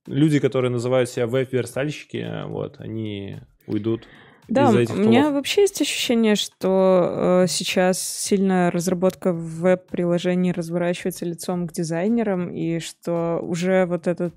[0.07, 4.07] люди, которые называют себя веб-верстальщики, вот, они уйдут
[4.49, 5.35] Да, у меня тулов.
[5.35, 13.41] вообще есть ощущение, что э, сейчас сильно разработка веб-приложений разворачивается лицом к дизайнерам, и что
[13.43, 14.35] уже вот этот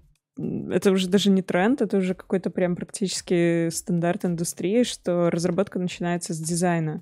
[0.70, 6.34] это уже даже не тренд, это уже какой-то прям практически стандарт индустрии, что разработка начинается
[6.34, 7.02] с дизайна,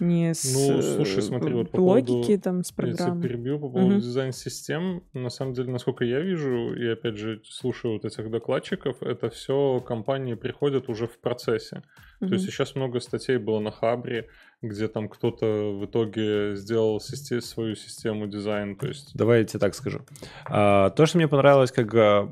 [0.00, 3.20] не с Ну, слушай, э, смотри, вот по логики поводу- там, с Если программ.
[3.20, 4.00] перебью по поводу Мгм.
[4.00, 9.28] дизайн-систем, на самом деле, насколько я вижу, и опять же слушаю вот этих докладчиков, это
[9.30, 11.82] все компании приходят уже в процессе.
[12.20, 14.28] То есть сейчас много статей было на Хабре,
[14.60, 15.46] где там кто-то
[15.78, 20.00] в итоге сделал систе- свою систему дизайн, то есть Давай я тебе так скажу.
[20.46, 22.28] А, то, что мне понравилось, как а,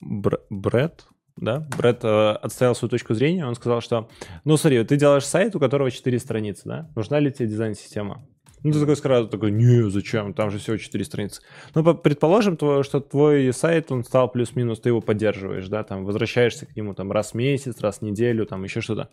[0.00, 1.06] Брэд,
[1.44, 4.08] да, Брэд а, отстоял свою точку зрения, он сказал, что,
[4.44, 8.26] ну, смотри, ты делаешь сайт, у которого 4 страницы, да, нужна ли тебе дизайн-система?
[8.62, 11.42] Ну, ты такой сразу такой, не, зачем, там же всего 4 страницы.
[11.74, 16.64] Ну, по- предположим, что твой сайт, он стал плюс-минус, ты его поддерживаешь, да, там, возвращаешься
[16.64, 19.10] к нему там раз в месяц, раз в неделю, там, еще что-то.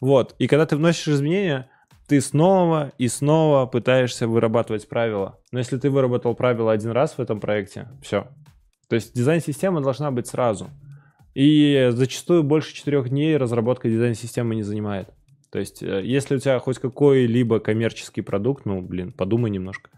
[0.00, 1.70] Вот, и когда ты вносишь изменения,
[2.08, 5.38] ты снова и снова пытаешься вырабатывать правила.
[5.52, 8.26] Но если ты выработал правила один раз в этом проекте, все.
[8.88, 10.70] То есть дизайн-система должна быть сразу.
[11.38, 15.08] И зачастую больше четырех дней разработка дизайн-системы не занимает.
[15.52, 19.88] То есть, э, если у тебя хоть какой-либо коммерческий продукт, ну, блин, подумай немножко.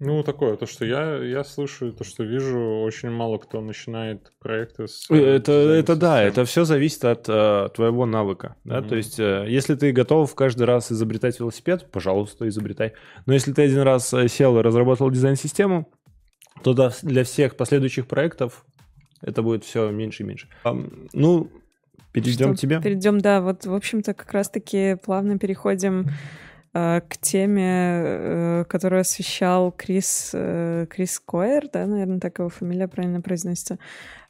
[0.00, 4.88] Ну, такое, то, что я, я слышу, то, что вижу, очень мало кто начинает проекты
[4.88, 5.10] с...
[5.10, 8.56] Э, Это, это да, это все зависит от э, твоего навыка.
[8.64, 8.80] Да?
[8.80, 8.88] Мгм.
[8.90, 12.92] То есть, э, если ты готов каждый раз изобретать велосипед, пожалуйста, изобретай.
[13.24, 15.90] Но если ты один раз э, сел и разработал дизайн-систему,
[16.62, 18.66] то для всех последующих проектов
[19.24, 20.48] это будет все меньше и меньше.
[20.64, 21.50] Ам, ну,
[22.12, 22.80] перейдем Что, к тебе.
[22.80, 23.40] Перейдем, да.
[23.40, 26.08] Вот, в общем-то, как раз-таки плавно переходим
[26.74, 32.88] э, к теме, э, которую освещал Крис, э, Крис Койер, да, наверное, так его фамилия
[32.88, 33.78] правильно произносится.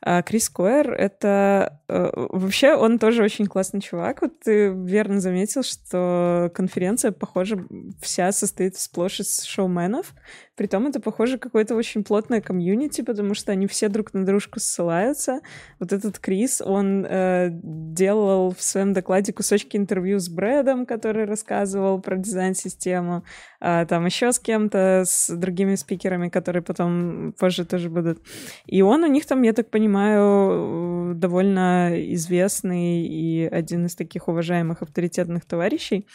[0.07, 1.81] А Крис Койер— это...
[1.89, 4.21] э, вообще, он тоже очень классный чувак.
[4.21, 7.67] Вот ты верно заметил, что конференция, похоже,
[8.03, 10.13] вся состоит сплошь из шоуменов.
[10.57, 15.41] Притом это, похоже, какое-то очень плотное комьюнити, потому что они все друг на дружку ссылаются.
[15.81, 21.99] Вот этот Крис, он э, делал в своем докладе кусочки интервью с Брэдом, который рассказывал
[21.99, 23.25] про дизайн-систему,
[23.67, 28.19] а, там еще с кем-то, с другими спикерами, которые потом позже тоже будут.
[28.67, 34.29] И он у них там, я так понимаю, э, довольно известный и один из таких
[34.29, 36.07] уважаемых авторитетных товарищей.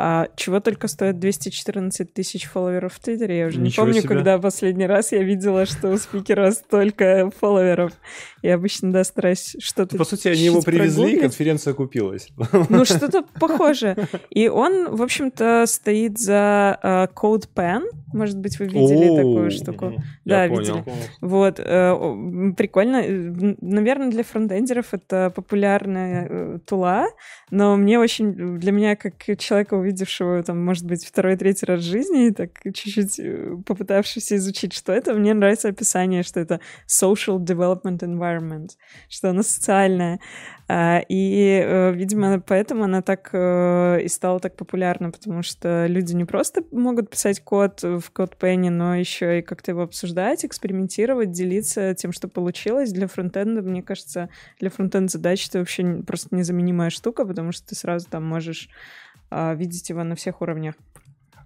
[0.00, 3.36] А, чего только стоит 214 тысяч фолловеров в Твиттере.
[3.40, 4.08] Я уже Ничего не помню, себе.
[4.08, 7.90] когда последний раз я видела, что у спикера столько фолловеров.
[8.40, 11.20] Я обычно, да, стараюсь что-то По сути, они его привезли, прогуглить.
[11.20, 12.28] конференция купилась.
[12.68, 13.96] Ну, что-то похоже.
[14.30, 17.82] И он, в общем-то, стоит за э, CodePen.
[18.12, 19.94] Может быть, вы видели О, такую штуку.
[20.24, 20.58] Да, понял.
[20.60, 20.84] видели.
[21.20, 23.02] Вот, э, прикольно.
[23.60, 27.08] Наверное, для фронтендеров это популярная э, тула,
[27.50, 31.84] но мне очень, для меня, как человека, увидевшего, там, может быть, второй, третий раз в
[31.84, 37.38] жизни, и так чуть-чуть э, попытавшийся изучить, что это, мне нравится описание, что это social
[37.38, 38.70] development environment,
[39.08, 40.20] что она социальная.
[40.70, 46.26] И, э, видимо, поэтому она так э, и стала так популярна, потому что люди не
[46.26, 52.12] просто могут писать код в CodePen, но еще и как-то его обсуждать, экспериментировать, делиться тем,
[52.12, 52.92] что получилось.
[52.92, 54.28] Для фронтенда, мне кажется,
[54.60, 58.68] для фронтенд задач это вообще просто незаменимая штука, потому что ты сразу там можешь
[59.30, 60.74] видеть его на всех уровнях.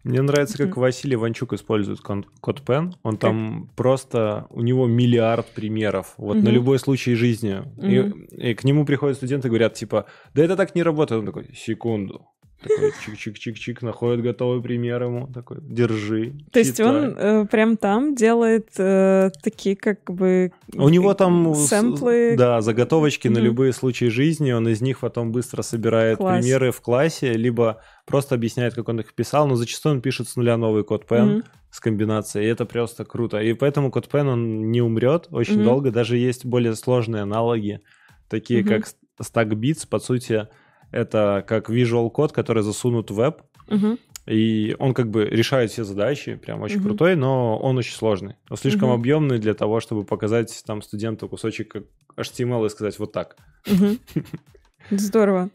[0.04, 0.76] Мне нравится, как.
[0.76, 2.94] Василий Иванчук использует кон- CodePen.
[3.04, 4.46] Он там просто...
[4.50, 6.14] У него миллиард примеров.
[6.16, 6.50] Вот на Мгм.
[6.50, 7.62] любой случай жизни.
[7.76, 7.88] Мгм.
[8.32, 11.20] И, и к нему приходят студенты и говорят, типа, да это так не работает.
[11.20, 12.26] Он такой, секунду.
[12.62, 15.26] Такой чик-чик-чик-чик, находит готовый пример ему.
[15.26, 16.86] Такой, держи, То есть читай».
[16.86, 22.34] он э, прям там делает э, такие как бы У него там с- сэмплы.
[22.38, 23.44] да, заготовочки на Мгм.
[23.44, 26.40] любые случаи жизни, он из них потом быстро собирает Класс.
[26.40, 30.36] примеры в классе, либо просто объясняет, как он их писал, но зачастую он пишет с
[30.36, 31.44] нуля новый код pen Мгм.
[31.70, 33.38] с комбинацией, и это просто круто.
[33.40, 35.64] И поэтому код pen он не умрет очень Мгм.
[35.64, 37.80] долго, даже есть более сложные аналоги,
[38.28, 38.68] такие Мгм.
[38.68, 38.84] как
[39.20, 40.48] StackBits, по сути,
[40.92, 43.98] это как visual код, который засунут в веб, Мгм.
[44.26, 46.84] и он как бы решает все задачи, прям очень Мгм.
[46.84, 48.36] крутой, но он очень сложный.
[48.50, 49.00] Он слишком Мгм.
[49.00, 51.74] объемный для того, чтобы показать там студенту кусочек
[52.16, 53.36] HTML и сказать вот так.
[53.66, 53.98] Мгм.
[54.90, 55.50] Здорово.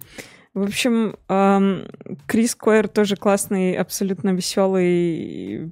[0.54, 1.16] В общем,
[2.26, 5.72] Крис Койер тоже классный, абсолютно веселый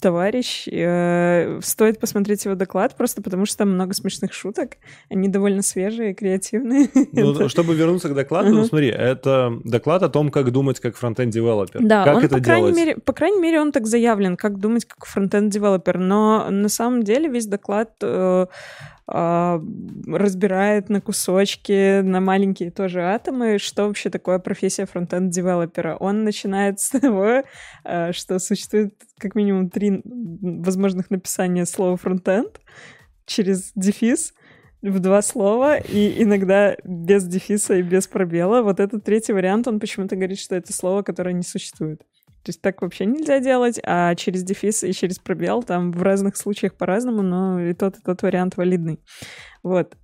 [0.00, 0.66] товарищ.
[0.70, 4.72] Э, стоит посмотреть его доклад, просто потому что там много смешных шуток.
[5.10, 6.88] Они довольно свежие, креативные.
[7.12, 11.80] Ну, чтобы вернуться к докладу, ну смотри, это доклад о том, как думать как фронтенд-девелопер.
[11.82, 12.76] Да, как он, это по, крайней делать?
[12.76, 15.98] мере, по крайней мере, он так заявлен, как думать как фронтенд-девелопер.
[15.98, 18.46] Но на самом деле весь доклад э,
[19.06, 25.96] разбирает на кусочки, на маленькие тоже атомы, что вообще такое профессия фронтенд-девелопера.
[25.96, 27.42] Он начинает с того,
[27.84, 32.60] а, что существует как минимум три возможных написания слова фронтенд
[33.26, 34.32] через дефис
[34.80, 38.62] в два слова, и иногда без дефиса и без пробела.
[38.62, 42.02] Вот этот третий вариант, он почему-то говорит, что это слово, которое не существует.
[42.44, 46.36] То есть так вообще нельзя делать, а через дефис и через пробел там в разных
[46.36, 49.00] случаях по-разному, но и тот, и тот вариант валидный.
[49.62, 49.96] Вот.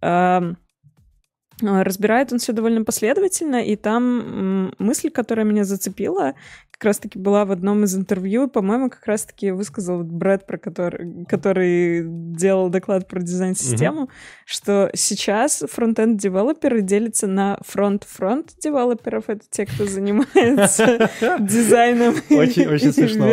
[1.62, 6.34] Разбирает он все довольно последовательно, и там мысль, которая меня зацепила,
[6.80, 12.04] как раз-таки была в одном из интервью, по-моему, как раз-таки высказал Брэд, про который, который
[12.06, 14.10] делал доклад про дизайн-систему, mm-hmm.
[14.46, 23.26] что сейчас фронтенд-девелоперы делятся на фронт-фронт девелоперов, это те, кто занимается дизайном очень смешно,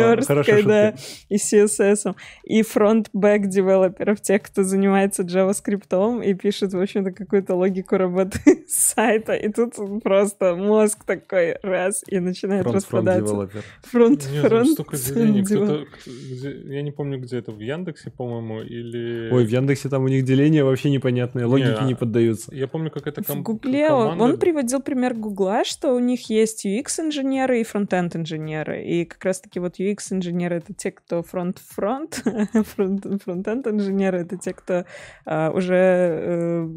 [0.66, 0.94] да,
[1.30, 2.14] и CSS,
[2.44, 8.17] и фронт-бэк девелоперов, тех, кто занимается JavaScript и пишет, в общем-то, какую-то логику работы
[8.68, 13.62] сайта, и тут просто мозг такой раз и начинает распадаться девелопер.
[13.82, 14.68] Фронт, Нет, фронт.
[14.70, 15.44] столько делений.
[15.44, 19.30] Кто-то, где, я не помню, где это, в Яндексе, по-моему, или...
[19.32, 22.54] Ой, в Яндексе там у них деления вообще непонятные, логики не, не поддаются.
[22.54, 24.24] Я помню, как это ком- В Гугле команда...
[24.24, 28.84] он, он приводил пример Гугла, что у них есть UX-инженеры и фронтенд-инженеры.
[28.84, 32.22] И как раз-таки вот UX-инженеры— это те, кто фронт-фронт,
[32.76, 34.84] фронтенд-инженеры— это те, кто
[35.24, 36.68] а, уже, э,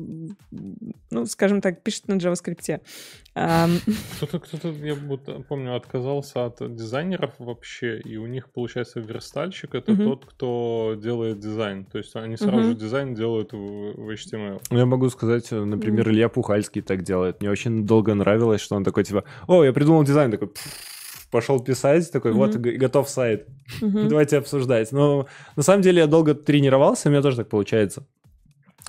[1.10, 2.82] ну, скажем так, пишет на JavaScript.
[3.34, 4.96] Кто-то, кто-то, я
[5.48, 10.04] помню, отказался от дизайнеров вообще, и у них, получается, верстальщик— это uh-huh.
[10.04, 11.86] тот, кто делает дизайн.
[11.86, 12.70] То есть они сразу uh-huh.
[12.70, 14.62] же дизайн делают в, в HTML.
[14.70, 16.12] Ну, я могу сказать, например, uh-huh.
[16.12, 17.40] Илья Пухальский так делает.
[17.40, 20.52] Мне очень долго нравилось, что он такой, типа, о, я придумал дизайн, такой,
[21.32, 23.48] пошел писать, такой, вот, готов сайт,
[23.82, 24.08] uh-huh.
[24.10, 24.92] давайте обсуждать.
[24.92, 28.06] Но на самом деле я долго тренировался, у меня тоже так получается.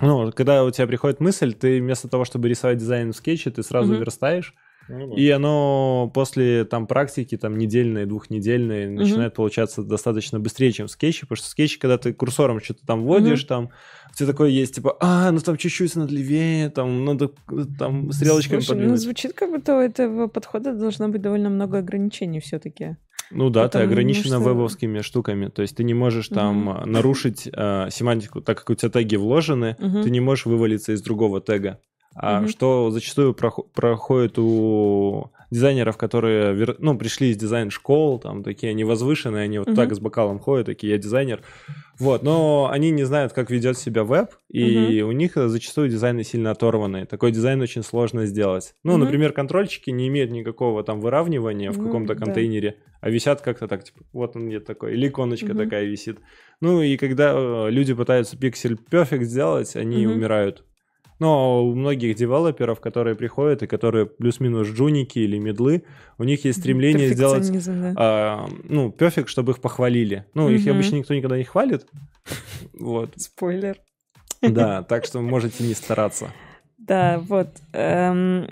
[0.02, 3.62] Ну, когда у тебя приходит мысль, ты вместо того, чтобы рисовать дизайн в скетче, ты
[3.62, 3.98] сразу mm-hmm.
[3.98, 4.54] верстаешь,
[4.88, 8.96] ну, И оно после там практики, там недельной, двухнедельной, mm-hmm.
[8.96, 12.84] начинает получаться достаточно быстрее, чем в скетче, потому что в скетче, когда ты курсором что-то
[12.84, 13.48] там вводишь, mm-hmm.
[13.48, 13.70] там
[14.12, 17.30] все такое есть, типа, а, ну там чуть-чуть надо левее, там надо
[17.78, 18.90] там стрелочками Слушай, ну, подвинуть.
[18.90, 22.96] ну звучит как будто у этого подхода должно быть довольно много ограничений все-таки.
[23.30, 24.48] Ну да, Потому ты ограничена что...
[24.48, 25.48] вебовскими штуками.
[25.48, 26.86] То есть ты не можешь там угу.
[26.86, 30.02] нарушить э, семантику, так как у тебя теги вложены, угу.
[30.02, 31.80] ты не можешь вывалиться из другого тега.
[32.14, 32.48] А угу.
[32.48, 39.58] что зачастую проходит у дизайнеров, которые ну, пришли из дизайн-школ, там такие они возвышенные, они
[39.58, 39.76] вот угу.
[39.76, 41.42] так с бокалом ходят, такие, я дизайнер.
[41.98, 45.10] Вот, но они не знают, как ведет себя веб, и угу.
[45.10, 47.04] у них зачастую дизайны сильно оторваны.
[47.04, 48.74] Такой дизайн очень сложно сделать.
[48.82, 49.04] Ну, угу.
[49.04, 52.92] например, контрольчики не имеют никакого там выравнивания в каком-то контейнере, да.
[53.02, 55.58] а висят как-то так, типа, вот он где такой, или иконочка угу.
[55.58, 56.18] такая висит.
[56.62, 60.14] Ну, и когда э, люди пытаются пиксель perfect сделать, они угу.
[60.14, 60.64] умирают.
[61.22, 65.84] Но у многих девелоперов, которые приходят и которые плюс-минус джуники или медлы,
[66.18, 67.94] у них есть стремление сделать да.
[67.96, 70.26] а, ну, перфект, чтобы их похвалили.
[70.34, 71.86] Ну, их обычно никто никогда не хвалит.
[72.72, 73.12] Вот.
[73.16, 73.78] Спойлер.
[74.40, 76.32] Да, так что можете не стараться.
[76.76, 77.50] Да, вот.
[77.72, 78.48] Эм,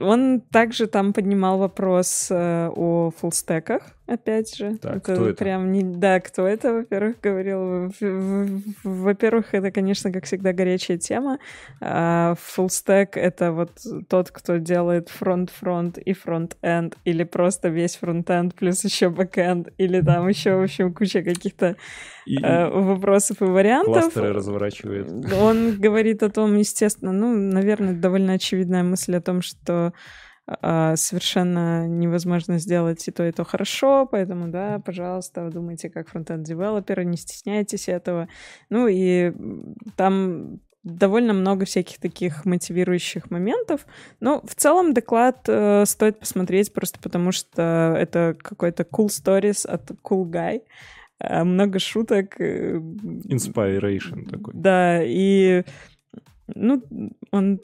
[0.00, 4.76] он также там поднимал вопрос э, о фуллстеках опять же.
[4.78, 5.44] Так, это кто это?
[5.44, 5.82] прям не...
[5.82, 7.92] Да, кто это, во-первых, говорил.
[8.82, 11.38] Во-первых, это, конечно, как всегда, горячая тема.
[11.80, 13.70] А full stack— это вот
[14.08, 20.26] тот, кто делает фронт-фронт и фронт-энд, или просто весь фронт-энд плюс еще бэк-энд, или там
[20.28, 21.76] еще, в общем, куча каких-то
[22.26, 22.42] и...
[22.42, 24.02] э, вопросов и вариантов.
[24.02, 25.08] Кластеры разворачивает.
[25.34, 29.92] Он говорит о том, естественно, ну, наверное, довольно очевидная мысль о том, что а,
[30.94, 37.16] совершенно невозможно сделать и то, и то хорошо, поэтому, да, пожалуйста, думайте как фронтенд-девелоперы, не
[37.16, 38.28] стесняйтесь этого.
[38.70, 39.32] Ну и
[39.96, 43.86] там довольно много всяких таких мотивирующих моментов.
[44.20, 49.90] Но в целом доклад э, стоит посмотреть просто потому, что это какой-то cool stories от
[50.02, 50.62] cool guy.
[51.20, 52.40] Э, много шуток.
[52.40, 54.54] Э, Inspiration такой.
[54.54, 55.64] Да, и
[56.54, 56.82] ну,
[57.30, 57.60] он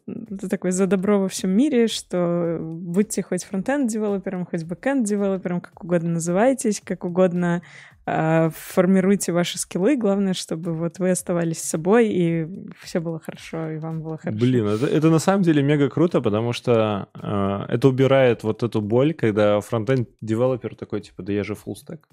[0.51, 6.81] такой за добро во всем мире, что будьте хоть фронтенд-девелопером, хоть бэкенд-девелопером, как угодно называйтесь,
[6.85, 7.63] как угодно
[8.07, 9.97] э, формируйте ваши скиллы.
[9.97, 12.47] Главное, чтобы вот вы оставались собой, и
[12.83, 14.39] все было хорошо, и вам было хорошо.
[14.39, 18.81] Блин, это, это на самом деле мега круто, потому что э, это убирает вот эту
[18.81, 22.09] боль, когда фронтенд-девелопер такой, типа, да я же фуллстек.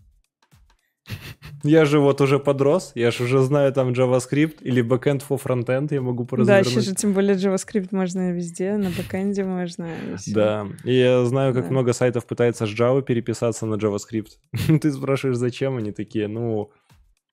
[1.63, 5.93] Я же вот уже подрос, я же уже знаю там JavaScript или backend for frontend,
[5.93, 6.67] я могу Да, поразвернуть.
[6.67, 9.89] сейчас же тем более JavaScript можно везде, на бэкэнде можно.
[10.17, 10.33] всё.
[10.33, 11.71] Да, и я знаю, как Да.
[11.71, 14.31] много сайтов пытается с Java переписаться на JavaScript.
[14.81, 16.27] Ты спрашиваешь, зачем они такие?
[16.27, 16.71] Ну,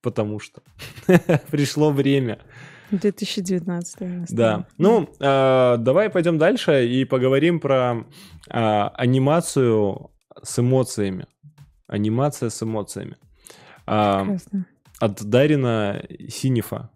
[0.02, 0.60] потому что.
[1.50, 2.38] Пришло время.
[2.90, 4.36] 2019 настал.
[4.36, 4.66] Да.
[4.78, 8.04] Ну, а, давай пойдем дальше и поговорим про
[8.50, 10.10] а, анимацию
[10.42, 11.26] с эмоциями.
[11.86, 13.16] Анимация с эмоциями.
[13.90, 14.66] А, Прекрасно.
[15.00, 16.90] от Дарина Синифа.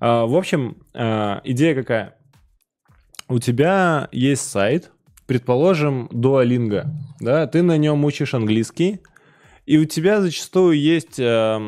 [0.00, 2.16] А, в общем, а, идея какая?
[3.28, 4.90] У тебя есть сайт,
[5.26, 6.86] предположим, Duolingo,
[7.20, 9.00] да, ты на нем учишь английский,
[9.66, 11.58] и у тебя зачастую есть а,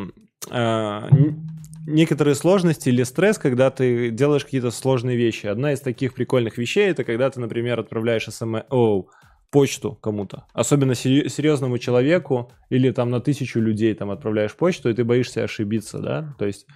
[0.51, 1.49] н-
[1.87, 5.47] некоторые сложности или стресс, когда ты делаешь какие-то сложные вещи.
[5.47, 9.07] Одна из таких прикольных вещей это когда ты, например, отправляешь смс, о,
[9.53, 15.05] почту кому-то, особенно серьезному человеку или там на тысячу людей там отправляешь почту, и ты
[15.05, 16.67] боишься ошибиться, да, то есть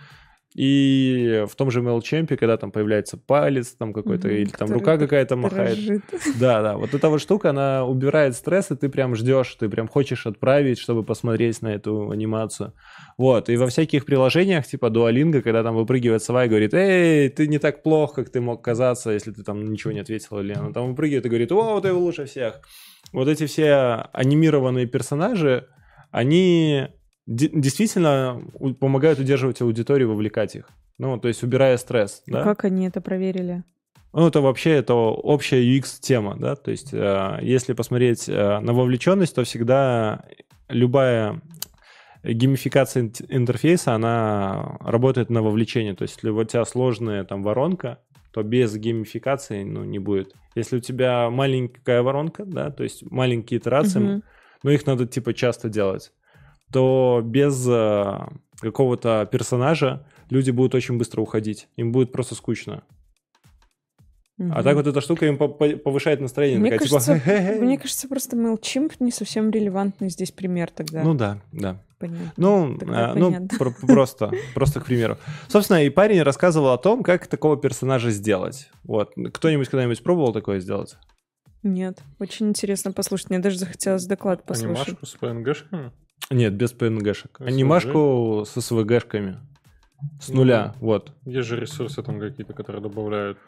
[0.57, 4.97] и в том же MailChimp, когда там появляется палец там какой-то, Мгм, или там рука
[4.97, 5.77] какая-то махает.
[5.77, 6.03] Дрожит.
[6.41, 9.87] Да, да, вот эта вот штука, она убирает стресс, и ты прям ждешь, ты прям
[9.87, 12.73] хочешь отправить, чтобы посмотреть на эту анимацию.
[13.19, 17.49] Вот, и во всяких приложениях, типа Duolingo, когда там выпрыгивает сова и говорит, эй, ты
[17.49, 20.73] не так плох, как ты мог казаться, если ты там ничего не ответил, или она
[20.73, 22.61] там выпрыгивает и говорит, о, ты лучше всех.
[23.13, 25.69] Вот эти все анимированные персонажи,
[26.11, 26.89] они
[27.27, 28.43] действительно
[28.81, 30.69] помогают удерживать аудиторию, вовлекать их.
[30.99, 32.43] Ну, то есть убирая стресс, да?
[32.43, 33.65] Как они это проверили?
[34.13, 39.35] Ну, это вообще это общая UX-тема, да, то есть э, если посмотреть э, на вовлеченность,
[39.35, 40.25] то всегда
[40.71, 41.43] любая
[42.25, 47.99] геймификация ин- интерфейса, она работает на вовлечение, то есть если у тебя сложная там воронка,
[48.33, 50.35] то без геймификации, ну, не будет.
[50.55, 54.23] Если у тебя маленькая воронка, да, то есть маленькие итерации, Мгм.
[54.63, 56.13] но их надо типа часто делать,
[56.73, 58.19] то без э,
[58.61, 62.83] какого-то персонажа люди будут очень быстро уходить, им будет просто скучно.
[64.39, 64.63] А Мгм.
[64.65, 66.61] так вот эта штука им по- по- повышает настроение.
[66.61, 71.03] Мне такая, кажется, типа, мне кажется, просто MailChimp не совсем релевантный здесь пример тогда.
[71.03, 71.83] Ну да, да.
[71.99, 72.33] Понятно.
[72.37, 75.17] Ну, а, ну про- просто, просто к примеру.
[75.49, 78.69] Собственно, и парень рассказывал о том, как такого персонажа сделать.
[78.85, 79.15] Вот.
[79.33, 80.99] Кто-нибудь когда-нибудь пробовал такое сделать?
[81.63, 83.31] Нет, очень интересно послушать.
[83.31, 84.87] Мне даже захотелось доклад послушать.
[84.89, 85.91] Анимашку с PNG-шками?
[86.31, 87.39] Нет, без PNG-шек.
[87.39, 87.47] SVG?
[87.47, 89.37] Анимашку с СВГ-шками.
[90.21, 91.13] С Ну, нуля, вот.
[91.25, 93.39] Есть же ресурсы там какие-то, которые добавляют.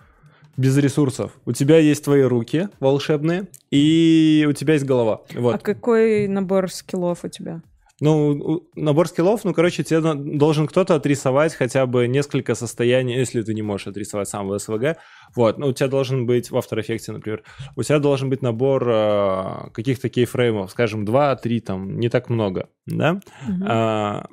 [0.56, 1.32] Без ресурсов.
[1.44, 5.22] У тебя есть твои руки волшебные, и у тебя есть голова.
[5.34, 5.54] Вот.
[5.56, 7.62] А какой набор скиллов у тебя?
[8.00, 13.54] Ну, набор скиллов, ну, короче, тебе должен кто-то отрисовать хотя бы несколько состояний, если ты
[13.54, 14.98] не можешь отрисовать сам в СВГ.
[15.34, 17.42] Вот, ну, у тебя должен быть в After Effects, например,
[17.74, 23.20] у тебя должен быть набор э, каких-то кейфреймов, скажем, 2-3, там, не так много, да?
[23.48, 23.64] Мгм.
[23.66, 24.26] А,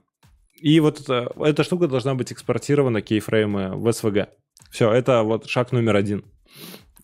[0.62, 4.30] и вот это- эта штука должна быть экспортирована, кейфреймы, в СВГ.
[4.70, 6.24] Все, это вот шаг номер один.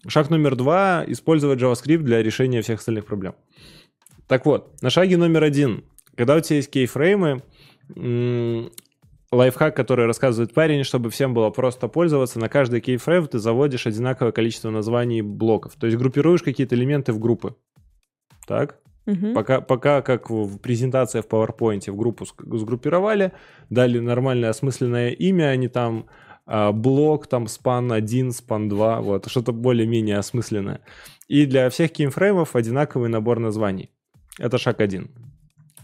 [0.08, 3.34] Шаг номер два— использовать JavaScript для решения всех остальных проблем.
[4.28, 5.86] Так вот, на шаге номер один,
[6.22, 7.42] когда у тебя есть кейфреймы,
[9.32, 14.32] лайфхак, который рассказывает парень, чтобы всем было просто пользоваться, на каждый кейфрейм ты заводишь одинаковое
[14.32, 15.74] количество названий блоков.
[15.80, 17.56] То есть группируешь какие-то элементы в группы.
[18.46, 18.78] Так?
[19.08, 19.34] Мгм.
[19.34, 23.32] Пока, пока как в презентации в PowerPoint в группу сгруппировали,
[23.72, 26.06] дали нормальное осмысленное имя, они там
[26.46, 30.82] а, блок, там span 1, span 2, вот, что-то более-менее осмысленное.
[31.28, 33.90] И для всех кеймфреймов одинаковый набор названий.
[34.38, 35.10] Это шаг один.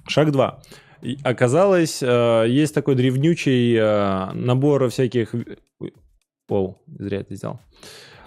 [0.08, 0.60] Шаг два.
[1.02, 5.34] И Оказалось, э, есть такой древнючий э, набор всяких...
[6.48, 7.60] Пол, зря это сделал.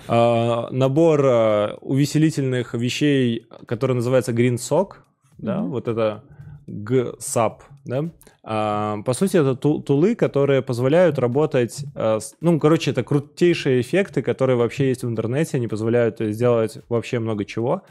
[0.06, 4.96] А, набор увеселительных вещей, который называется Green Sock,
[5.38, 5.70] да, Мгм.
[5.70, 6.22] вот это
[6.68, 8.10] GSAP, да.
[8.42, 13.80] А, по сути, это ту- тулы, которые позволяют работать, а, с- ну, короче, это крутейшие
[13.80, 17.82] эффекты, которые вообще есть в интернете, они позволяют сделать вообще много чего.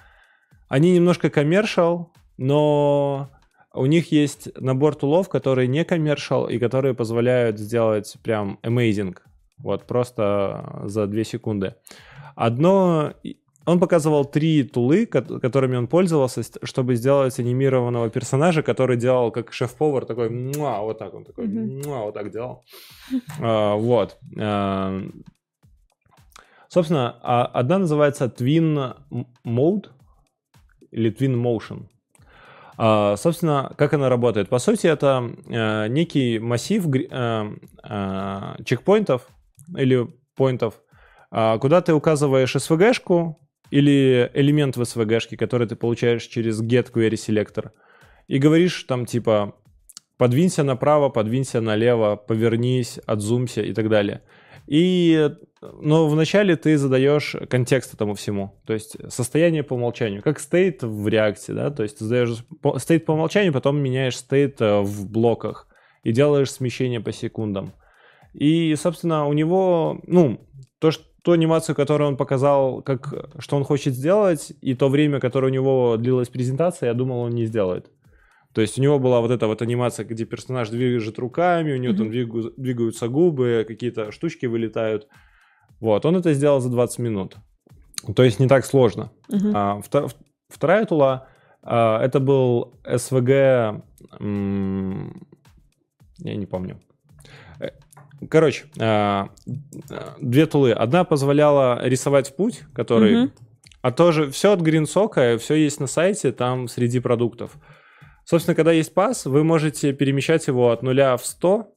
[0.68, 3.30] Они немножко коммершал, но
[3.74, 9.16] у них есть набор тулов, которые не коммершал и которые позволяют сделать прям amazing.
[9.58, 11.76] Вот, просто за 2 секунды.
[12.36, 13.14] Одно...
[13.66, 19.54] Он показывал три тулы, ко- которыми он пользовался, чтобы сделать анимированного персонажа, который делал как
[19.54, 21.46] шеф-повар, такой, «Муа», вот так он такой.
[21.48, 22.64] «Муа», вот так делал.
[23.42, 24.18] А, Вот.
[24.40, 25.00] А,
[26.68, 27.12] Собственно,
[27.54, 28.96] одна называется Twin
[29.46, 29.90] Mode
[30.92, 31.88] или Twin Motion.
[32.82, 34.48] А, Собственно, как она работает?
[34.48, 37.50] По сути, это э, некий массив э,
[37.84, 39.28] э, чекпоинтов
[39.78, 40.08] или
[40.38, 40.76] поинтов,
[41.30, 43.36] а, куда ты указываешь SVG-шку
[43.70, 47.72] или элемент в SVG-шке, который ты получаешь через get query selector,
[48.28, 49.56] и говоришь там типа
[50.18, 54.22] подвинься направо, подвинься налево, повернись, отзумся и так далее.
[54.70, 55.32] И,
[55.82, 61.08] но вначале ты задаешь контекст этому всему, то есть состояние по умолчанию, как стейт в
[61.08, 62.46] реакции, да, то есть ты задаешь
[62.78, 65.68] стейт по умолчанию, потом меняешь стейт э, в блоках
[66.04, 67.74] и делаешь смещение по секундам.
[68.34, 70.48] И, собственно, у него, ну,
[70.78, 75.20] то, что ту анимацию, которую он показал, как, что он хочет сделать, и то время,
[75.20, 77.90] которое у него длилась презентация, я думал, он не сделает.
[78.60, 81.94] То есть у него была вот эта вот анимация, где персонаж движет руками, у него
[81.94, 81.98] mm-hmm.
[81.98, 85.08] там двигаются, двигаются губы, какие-то штучки вылетают.
[85.80, 87.38] Вот, он это сделал за 20 минут.
[88.14, 89.14] То есть не так сложно.
[89.32, 89.52] Mm-hmm.
[89.56, 90.14] А, втор-
[90.50, 91.30] вторая тула,
[91.64, 93.82] а, это был SVG,
[94.20, 95.26] м-
[96.18, 96.82] я не помню.
[97.62, 97.70] Э,
[98.30, 99.30] короче, а,
[100.20, 100.74] две тулы.
[100.74, 103.14] Одна позволяла рисовать путь, который...
[103.14, 103.32] Mm-hmm.
[103.84, 107.56] А тоже все от GreenSock, все есть на сайте, там среди продуктов.
[108.30, 111.68] Собственно, когда есть пас, вы можете перемещать его от нуля в 100,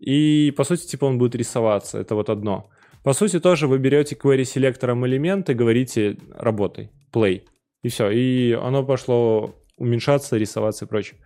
[0.00, 2.00] и, по сути, типа он будет рисоваться.
[2.00, 2.68] Это вот одно.
[3.04, 7.42] По сути, тоже вы берете query селектором элемент и говорите «работай», «play»,
[7.84, 8.10] и все.
[8.10, 11.20] И оно пошло уменьшаться, рисоваться и прочее.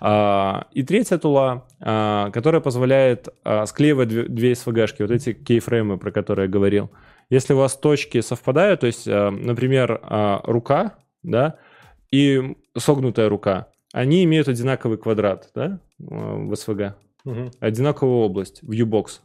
[0.00, 6.10] А, и третья тула, а, которая позволяет а, склеивать две, SVG-шки, вот эти кейфреймы, про
[6.10, 6.90] которые я говорил.
[7.30, 10.00] Если у вас точки совпадают, то есть, например,
[10.44, 11.58] рука, да,
[12.10, 16.92] и согнутая рука, они имеют одинаковый квадрат, да, в SVG,
[17.24, 17.50] угу.
[17.60, 19.20] одинаковую область, в U-Box,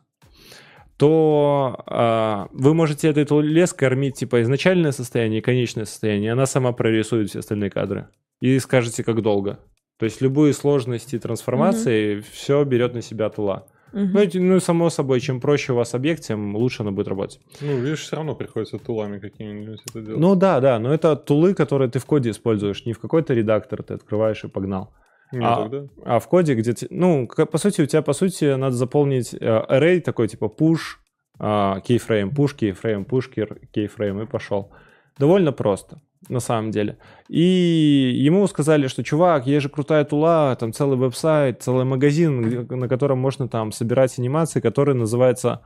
[0.95, 6.45] то а, вы можете этой туле скормить типа изначальное состояние и конечное состояние, и она
[6.45, 8.07] сама прорисует все остальные кадры.
[8.39, 9.59] И скажете, как долго.
[9.99, 12.25] То есть любые сложности трансформации угу.
[12.31, 13.67] все берет на себя тула.
[13.93, 14.09] Угу.
[14.13, 17.39] Ну, ну, само собой, чем проще у вас объект, тем лучше она будет работать.
[17.61, 20.19] Ну, видишь, все равно приходится тулами какими-нибудь это делать.
[20.19, 23.83] Ну да, да, но это тулы, которые ты в коде используешь, не в какой-то редактор
[23.83, 24.93] ты открываешь и погнал.
[25.31, 25.87] Не а, тогда.
[26.03, 29.37] а в коде, где ты, ну, по сути, у тебя, по сути, надо заполнить э,
[29.39, 30.97] array такой, типа push,
[31.39, 33.29] uh, keyframe, push, keyframe, push,
[33.73, 34.71] keyframe, и пошел.
[35.17, 36.97] Довольно просто на самом деле.
[37.29, 42.87] И ему сказали, что, чувак, есть же крутая тула, там целый веб-сайт, целый магазин, на
[42.87, 45.61] котором можно там собирать анимации, который называется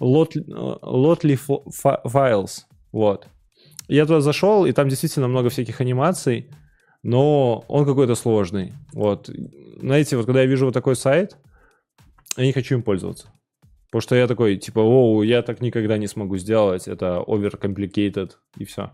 [0.00, 1.38] Lotly
[2.06, 2.50] Files.
[2.92, 3.28] Вот.
[3.88, 6.50] Я туда зашел, и там действительно много всяких анимаций,
[7.02, 8.72] но он какой-то сложный.
[8.92, 9.30] Вот.
[9.80, 11.36] Знаете, вот когда я вижу вот такой сайт,
[12.36, 13.28] я не хочу им пользоваться.
[13.90, 18.64] Потому что я такой, типа, о, я так никогда не смогу сделать, это overcomplicated, и
[18.64, 18.92] все.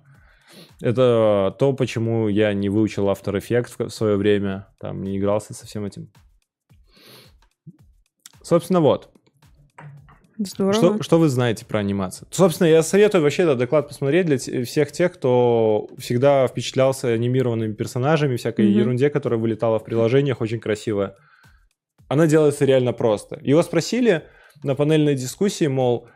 [0.82, 5.66] Это то, почему я не выучил After Effects в свое время, там не игрался со
[5.66, 6.10] всем этим.
[8.42, 9.10] Собственно, вот.
[10.38, 10.74] Здорово.
[10.74, 12.28] Что, что вы знаете про анимацию?
[12.30, 18.36] Собственно, я советую вообще этот доклад посмотреть для всех тех, кто всегда впечатлялся анимированными персонажами,
[18.36, 18.78] всякой mm-hmm.
[18.78, 21.16] ерунде, которая вылетала в приложениях, очень красивая.
[22.08, 23.40] Она делается реально просто.
[23.42, 24.24] Его спросили
[24.62, 26.08] на панельной дискуссии, мол,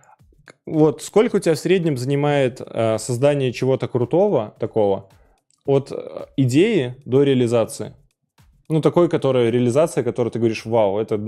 [0.66, 5.08] вот сколько у тебя в среднем занимает э, создание чего-то крутого такого
[5.64, 7.94] от э, идеи до реализации?
[8.68, 11.20] Ну, такой, которая реализация, которую ты говоришь, вау, это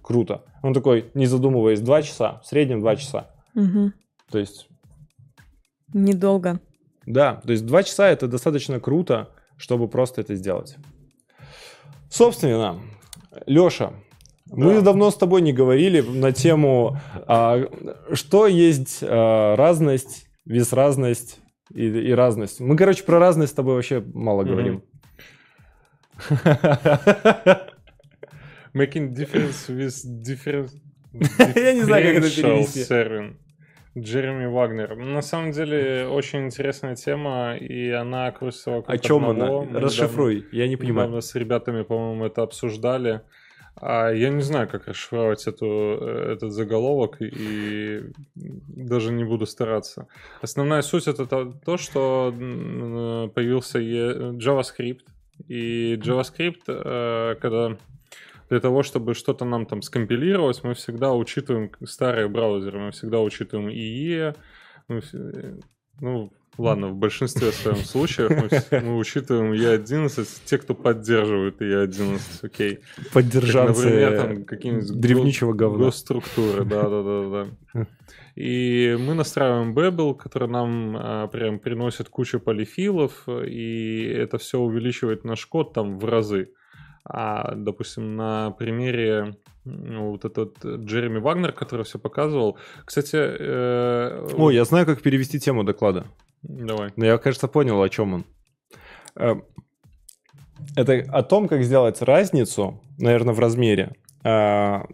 [0.00, 0.44] круто.
[0.62, 3.30] Он такой, не задумываясь, два часа, в среднем два часа.
[3.54, 3.92] Угу.
[4.30, 4.68] То есть...
[5.92, 6.58] Недолго.
[7.04, 10.76] Да, то есть два часа это достаточно круто, чтобы просто это сделать.
[12.08, 12.80] Собственно,
[13.46, 13.92] Леша,
[14.50, 14.80] мы да.
[14.82, 17.62] давно с тобой не говорили на тему, а,
[18.12, 21.40] что есть а, разность, безразность
[21.74, 22.60] и, и разность.
[22.60, 24.48] Мы, короче, про разность с тобой вообще мало mm-hmm.
[24.48, 24.82] говорим.
[28.74, 30.70] Making difference with difference.
[31.54, 33.36] Я не знаю, как это перевести.
[33.98, 34.94] Джереми Вагнер.
[34.94, 39.62] На самом деле, очень интересная тема, и она крутится вокруг О чем одного.
[39.62, 39.80] она?
[39.80, 41.08] Расшифруй, недавно, я не понимаю.
[41.08, 43.22] Мы с ребятами, по-моему, это обсуждали.
[43.78, 45.66] А я не знаю, как расшифровать эту,
[46.00, 50.08] э, этот заголовок и даже не буду стараться.
[50.40, 52.32] Основная суть это то, то что
[53.34, 55.02] появился JavaScript.
[55.48, 57.76] И JavaScript, э, когда
[58.48, 63.68] для того, чтобы что-то нам там скомпилировать, мы всегда учитываем старые браузеры, мы всегда учитываем
[63.68, 64.36] IE,
[64.88, 65.02] мы,
[66.00, 72.80] ну, Ладно, в большинстве своем случаев мы, мы учитываем E11, те, кто поддерживают E11, окей.
[73.12, 75.84] Поддержанцы как, например, там какие-нибудь древничего говна.
[75.84, 77.86] Госструктуры, да-да-да.
[78.36, 85.24] И мы настраиваем Babel, который нам а, прям приносит кучу полифилов, и это все увеличивает
[85.24, 86.50] наш код там в разы.
[87.08, 92.58] А, допустим, на примере ну, вот этот Джереми Вагнер, который все показывал.
[92.84, 93.16] Кстати...
[93.16, 94.28] Э...
[94.36, 96.06] О, я знаю, как перевести тему доклада.
[96.42, 96.92] Давай.
[96.96, 98.24] Но я, кажется, понял, о чем он.
[99.16, 99.34] Э,
[100.76, 103.92] это о том, как сделать разницу наверное, в размере.
[104.24, 104.86] А,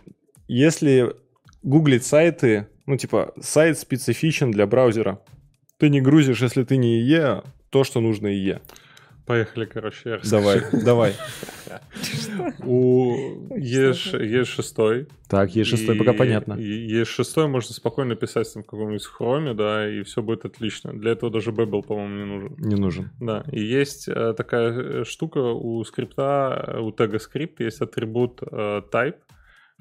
[0.49, 1.15] если
[1.63, 5.21] гуглить сайты, ну, типа, сайт специфичен для браузера,
[5.79, 8.61] ты не грузишь, если ты не IE, то, что нужно IE.
[9.27, 11.15] Поехали, короче, я Давай, давай.
[12.65, 13.15] У
[13.51, 16.55] E6 Так, E6 пока понятно.
[16.55, 20.93] E6 можно спокойно писать там в каком-нибудь хроме, да, и все будет отлично.
[20.93, 22.57] Для этого даже Babel, по-моему, не нужен.
[22.59, 23.11] Не нужен.
[23.21, 28.83] Да, и есть э, такая э, штука у скрипта, у тега скрипт есть атрибут э,
[28.93, 29.17] type,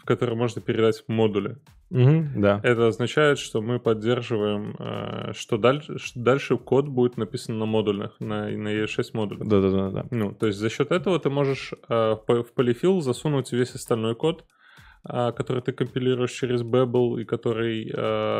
[0.01, 1.57] в который можно передать модули.
[1.91, 2.59] Угу, да.
[2.63, 8.49] Это означает, что мы поддерживаем, э, что дальше, дальше код будет написан на модульных, на,
[8.49, 9.47] на E6 модулях.
[9.47, 9.89] Да-да-да.
[9.89, 10.05] да.
[10.09, 14.43] Ну, то есть за счет этого ты можешь э, в полифил засунуть весь остальной код,
[15.03, 17.91] который ты компилируешь через Babel и который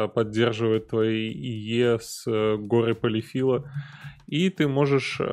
[0.10, 2.26] поддерживает твои IE с
[2.58, 3.66] горой полифила
[4.32, 5.26] и ты можешь э,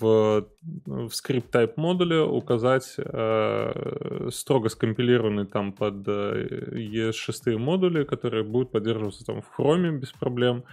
[0.00, 0.48] в,
[0.86, 8.72] в script type module указать э, строго скомпилированный там под э, ES6 модули, которые будут
[8.72, 10.64] поддерживаться там в Chrome без проблем.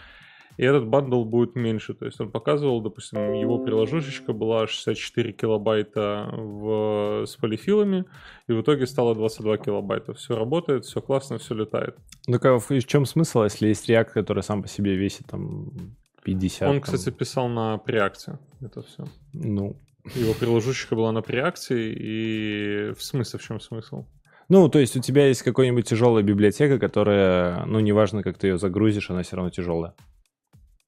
[0.59, 1.93] И этот бандл будет меньше.
[1.93, 8.03] То есть он показывал, допустим, его приложушечка была 64 килобайта в, с полифилами,
[8.49, 10.13] и в итоге стало 22 килобайта.
[10.13, 11.95] Все работает, все классно, все летает.
[12.27, 15.95] Ну, в чем смысл, если есть React, который сам по себе весит там
[16.25, 16.67] 50.
[16.67, 16.81] Он, там.
[16.81, 19.05] кстати, писал на преакте это все.
[19.31, 19.77] Ну.
[20.13, 24.03] Его приложушечка была на преакте, и в смысле, в чем смысл?
[24.49, 28.57] Ну, то есть у тебя есть какая-нибудь тяжелая библиотека, которая, ну, неважно, как ты ее
[28.57, 29.93] загрузишь, она все равно тяжелая.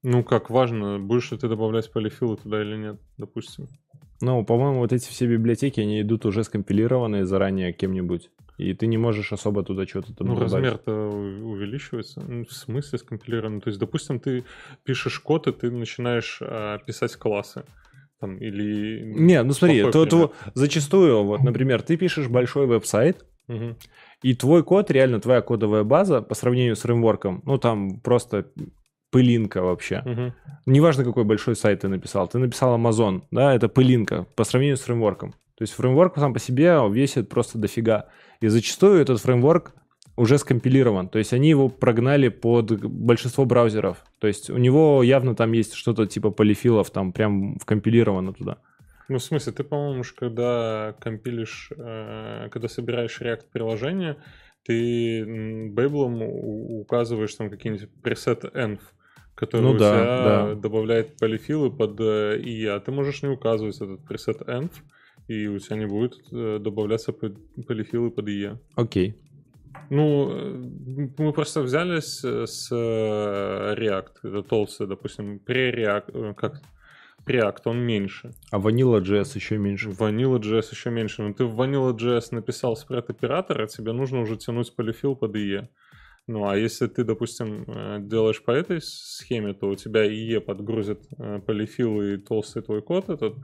[0.04, 3.68] Ну, как важно, будешь ли ты добавлять полифилы туда или нет, допустим.
[4.22, 8.30] Ну, по-моему, вот эти все библиотеки, они идут уже скомпилированные заранее кем-нибудь.
[8.58, 12.22] И ты не можешь особо туда что-то там Ну, размер-то увеличивается.
[12.22, 13.62] Ну, в смысле скомпилирован?
[13.62, 14.44] То есть, допустим, ты
[14.84, 17.64] пишешь код, и ты начинаешь а, писать классы.
[18.20, 19.02] Там, или...
[19.16, 23.76] Не, ну смотри, то, то, зачастую, вот, например, ты пишешь большой веб-сайт, угу.
[24.22, 28.46] и твой код, реально твоя кодовая база по сравнению с фреймворком, ну там просто
[29.12, 30.02] пылинка вообще.
[30.06, 30.34] Угу.
[30.66, 32.28] Неважно, какой большой сайт ты написал.
[32.28, 35.32] Ты написал Amazon, да, это пылинка по сравнению с фреймворком.
[35.56, 38.08] То есть фреймворк сам по себе весит просто дофига.
[38.40, 39.74] И зачастую этот фреймворк
[40.16, 41.10] уже скомпилирован.
[41.10, 44.04] То есть они его прогнали под большинство браузеров.
[44.20, 48.58] То есть у него явно там есть что-то типа полифилов, там прям вкомпилировано туда.
[49.08, 54.18] Ну, в смысле, ты, по-моему, когда компилишь, э, когда собираешь React приложение,
[54.64, 58.80] ты бейблом указываешь там какие-нибудь пресет env,
[59.42, 60.56] который ну, у да, тебя да.
[60.56, 64.72] добавляет полифилы под э, и а ты можешь не указывать этот пресет env,
[65.28, 68.60] и у тебя не будет э, добавляться полифилы под IE.
[68.76, 69.16] Окей.
[69.90, 76.62] Ну, э, мы просто взялись с React, это толстый, допустим, pre-React, как
[77.26, 78.36] React, он меньше.
[78.52, 79.90] А Vanilla.js еще меньше.
[79.90, 81.24] Vanilla.js еще меньше.
[81.24, 85.68] Но ты в Vanilla.js написал спред оператора, тебе нужно уже тянуть полифил под IE.
[86.28, 87.66] Ну, а если ты, допустим,
[88.08, 91.02] делаешь по этой схеме, то у тебя IE подгрузит
[91.46, 93.36] полифил и толстый твой код этот,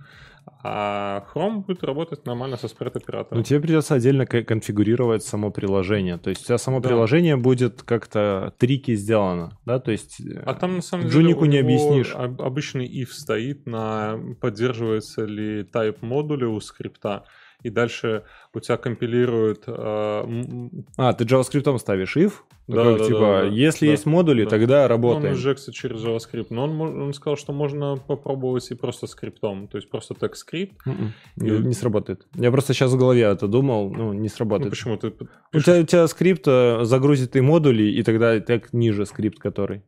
[0.64, 3.40] а Chrome будет работать нормально со спред-оператором.
[3.40, 6.18] Ну, тебе придется отдельно конфигурировать само приложение.
[6.18, 6.90] То есть у тебя само да.
[6.90, 9.80] приложение будет как-то трики сделано, да?
[9.80, 12.14] То есть а там, на самом Джунику деле, не объяснишь.
[12.16, 17.26] Обычный if стоит на поддерживается ли type модуля у скрипта
[17.64, 19.64] и дальше у тебя компилирует...
[19.68, 20.24] Э,
[20.98, 22.34] а, ты JavaScript ставишь if?
[22.68, 24.50] Да, такой, да, типа, да, да, если да, есть модули, да.
[24.50, 25.26] тогда работаем.
[25.26, 29.78] Он инжекция через JavaScript, но он, он сказал, что можно попробовать и просто скриптом, то
[29.78, 30.76] есть просто текст скрипт.
[30.86, 31.60] М-м, не, и...
[31.60, 32.28] не сработает.
[32.36, 34.66] Я просто сейчас в голове это думал, ну, не сработает.
[34.66, 34.98] Ну, почему?
[34.98, 35.34] Ты пишешь...
[35.54, 39.82] у, тебя, у тебя скрипт э, загрузит и модули, и тогда так ниже скрипт, который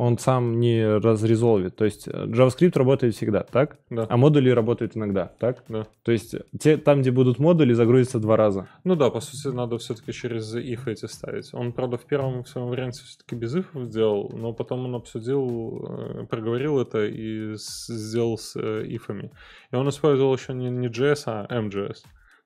[0.00, 1.76] он сам не разрезолвит.
[1.76, 3.76] То есть э, JavaScript работает всегда, так?
[3.90, 4.06] Да.
[4.08, 5.62] А модули работают иногда, так?
[5.68, 5.86] Да.
[6.04, 8.66] То есть те, там, где будут модули, загрузятся два раза.
[8.84, 11.52] Ну да, по сути, надо все-таки через if эти ставить.
[11.52, 16.26] Он, правда, в первом своем варианте все-таки без if сделал, но потом он обсудил, э,
[16.26, 19.30] проговорил это и сделал с э, ифами.
[19.70, 21.98] И он использовал еще не, не JS, а MJS.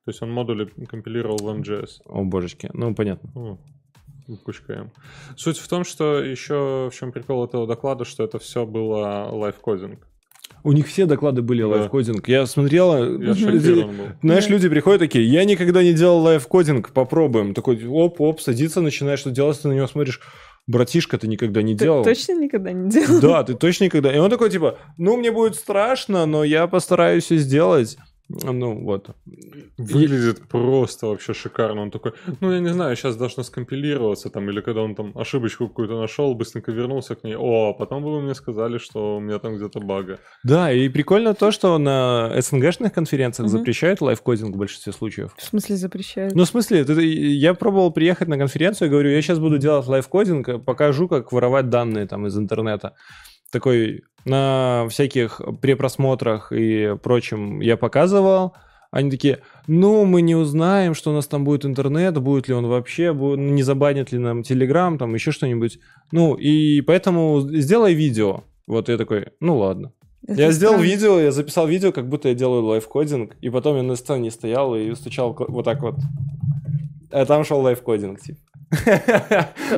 [0.05, 2.03] То есть он модули компилировал в MJS.
[2.05, 2.69] О, божечки.
[2.73, 3.31] Ну, понятно.
[3.37, 3.59] О
[4.45, 4.93] кучка М.
[5.37, 10.07] Суть в том, что еще в чем прикол этого доклада, что это все было лайфкодинг.
[10.63, 11.69] У них все доклады были да.
[11.69, 12.27] лайфкодинг.
[12.27, 13.87] Я смотрел, я люди,
[14.23, 17.53] знаешь, люди приходят такие, я никогда не делал лайфкодинг, попробуем.
[17.55, 20.21] Такой, оп-оп, садится, начинаешь что делать, ты на него смотришь,
[20.67, 22.05] братишка, ты никогда не ты делал.
[22.05, 23.21] точно никогда не делал?
[23.21, 24.15] Да, ты точно никогда.
[24.15, 27.99] И он такой, типа, ну, мне будет страшно, но я постараюсь все сделать.
[28.29, 29.11] Ну, вот.
[29.77, 31.83] Выглядит просто вообще шикарно.
[31.83, 35.69] Он такой, ну, я не знаю, сейчас должно скомпилироваться там, или когда он там ошибочку
[35.69, 37.37] какую-то нашел, быстренько вернулся к ней.
[37.37, 40.19] О, а потом бы вы мне сказали, что у меня там где-то бага.
[40.43, 43.59] Да, и прикольно то, что на СНГшных конференциях Мгм.
[43.59, 45.35] запрещают лайфкодинг в большинстве случаев.
[45.37, 46.35] В смысле запрещают?
[46.35, 49.87] Ну, в смысле, ты- я пробовал приехать на конференцию и говорю, я сейчас буду делать
[49.87, 52.95] лайфкодинг, покажу, как воровать данные там из интернета.
[53.51, 58.55] Такой на всяких препросмотрах и прочем я показывал.
[58.91, 62.67] Они такие, ну, мы не узнаем, что у нас там будет интернет, будет ли он
[62.69, 65.81] вообще, бу- не забанит ли нам Телеграм, там еще что-нибудь.
[66.13, 68.45] Ну, и поэтому сделай видео.
[68.69, 69.93] Вот я такой, ну ладно.
[70.27, 70.91] Это я сделал странно.
[70.91, 74.75] видео, я записал видео, как будто я делаю лайфкодинг, и потом я на сцене стоял
[74.77, 75.97] и стучал вот так вот.
[77.11, 78.39] А там шел лайфкодинг, типа.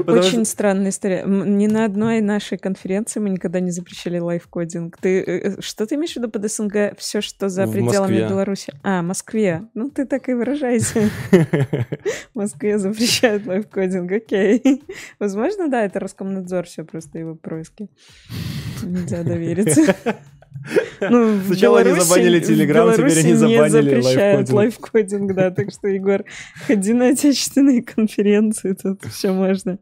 [0.07, 1.25] Очень странная история.
[1.27, 4.97] Ни на одной нашей конференции мы никогда не запрещали лайфкодинг.
[4.99, 6.99] Ты э, э, что ты имеешь в виду под СНГ?
[6.99, 8.29] Все, что за пределами.
[8.29, 8.73] Беларуси?
[8.83, 9.63] А, Москве.
[9.75, 11.11] Ну ты так и выражайся.
[11.31, 14.83] В Москве запрещают лайфкодинг, окей.
[15.19, 17.89] Возможно, да, это Роскомнадзор, все просто его происки.
[18.83, 19.95] Нельзя довериться.
[21.01, 23.69] Ну, Сначала они Беларуси- забанили в Telegram, теперь они не забанили
[24.01, 24.57] запрещают лайфкодинг.
[24.57, 26.25] лайфкодинг, да, так что, Егор,
[26.67, 29.79] ходи на отечественные конференции, тут все можно.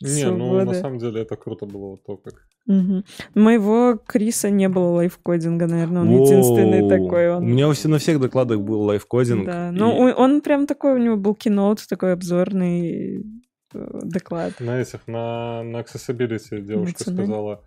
[0.00, 0.74] Не, ну, на Свобода.
[0.80, 2.34] самом деле это круто было вот то, как...
[2.66, 3.02] Мгм.
[3.34, 6.90] Моего Криса не было лайфкодинга, наверное, он единственный Воу.
[6.90, 7.28] такой.
[7.30, 7.46] У Он...
[7.46, 9.46] меня у всех- на всех докладах был лайфкодинг.
[9.46, 13.24] Да, и- ну он- прям такой, у него был киноут, такой обзорный
[13.74, 14.52] э, доклад.
[14.60, 17.60] На этих, на, на accessibility девушка сказала, «А,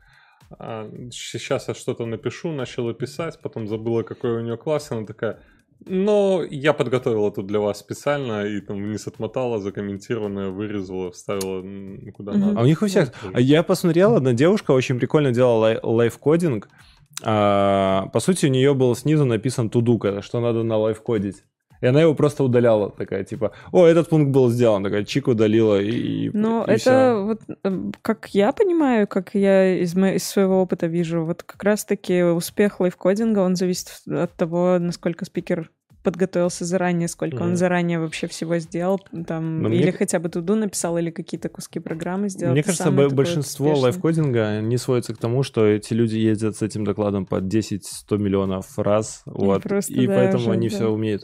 [1.11, 5.39] сейчас я что-то напишу, начала писать, потом забыла, какой у нее класс, она такая,
[5.85, 11.61] но я подготовила тут для вас специально, и там вниз отмотала, закомментированное, вырезала, вставила
[12.11, 12.41] куда Мгм.
[12.41, 12.59] надо.
[12.59, 13.11] А у них у всех...
[13.23, 16.69] Ну, А Я посмотрел, одна девушка очень прикольно делала лай- лайфкодинг.
[17.23, 21.43] А, по сути, у нее был снизу написан тудука, что надо на лайфкодить.
[21.81, 25.81] И она его просто удаляла, такая, типа, о, этот пункт был сделан, такая, чик удалила,
[25.81, 27.25] и, Ну, это всё.
[27.25, 31.63] вот, эм, как я понимаю, как я из, мо- из своего опыта вижу, вот как
[31.63, 35.71] раз-таки успех лайфкодинга, он зависит от того, насколько спикер
[36.03, 37.55] подготовился заранее, сколько он Мгм.
[37.57, 41.79] заранее вообще всего сделал, там, Но или мне- хотя бы туду написал, или какие-то куски
[41.79, 42.53] программы сделал.
[42.53, 47.25] Мне кажется, большинство лайфкодинга не сводится к тому, что эти люди ездят с этим докладом
[47.25, 50.75] по 10-100 миллионов раз, вот, просто, и да, поэтому уже, они да.
[50.75, 51.23] все умеют.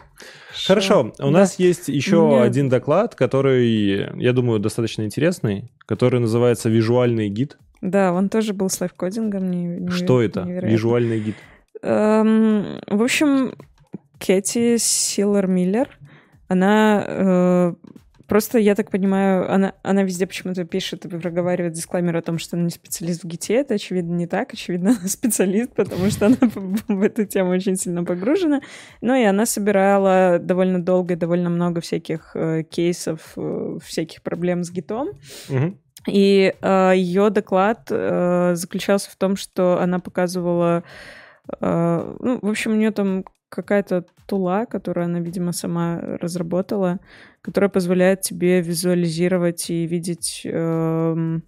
[0.68, 1.30] Хорошо, у Да.
[1.32, 7.58] нас есть еще меня- один доклад, который, я думаю, достаточно интересный, который называется «Визуальный гид».
[7.82, 9.50] Да, он тоже был с лайфкодингом.
[9.52, 10.42] не- не- Что это?
[10.44, 10.68] невероятно.
[10.76, 11.36] Визуальный гид.
[11.84, 13.54] Эм, в общем,
[14.20, 15.98] Кэти Силлер Миллер,
[16.48, 17.74] она э,
[18.28, 22.56] просто, я так понимаю, она, она везде почему-то пишет и проговаривает дисклаймер о том, что
[22.56, 23.56] она не специалист в ГИТе.
[23.56, 24.54] Это, очевидно, не так.
[24.54, 26.38] Очевидно, она специалист, потому что она
[26.88, 28.62] в эту тему очень сильно погружена.
[29.02, 34.64] Ну и она собирала довольно долго и довольно много всяких э, кейсов, э, всяких проблем
[34.64, 35.10] с гитом.
[36.08, 40.84] И ее доклад э, заключался в том, что она показывала,
[41.60, 47.00] э, ну, в общем, у нее там какая-то тула, которую она, видимо, сама разработала,
[47.42, 51.44] которая позволяет тебе визуализировать и видеть эм,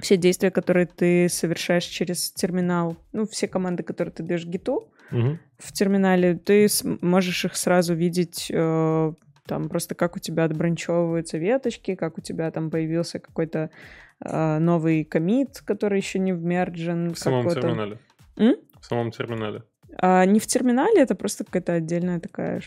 [0.00, 2.96] все действия, которые ты совершаешь через терминал.
[3.12, 5.38] Ну, все команды, которые ты даешь гиту Мгм.
[5.58, 6.68] в терминале, ты
[7.00, 9.12] можешь их сразу видеть э,
[9.46, 13.70] там просто как у тебя отбранчевываются веточки, как у тебя там появился какой-то
[14.24, 17.14] э, новый комит, который еще не вмерджен.
[17.14, 17.98] В самом терминале.
[18.36, 18.56] М?
[18.80, 19.62] В самом терминале.
[20.00, 22.62] А не в терминале, это просто какая-то отдельная такая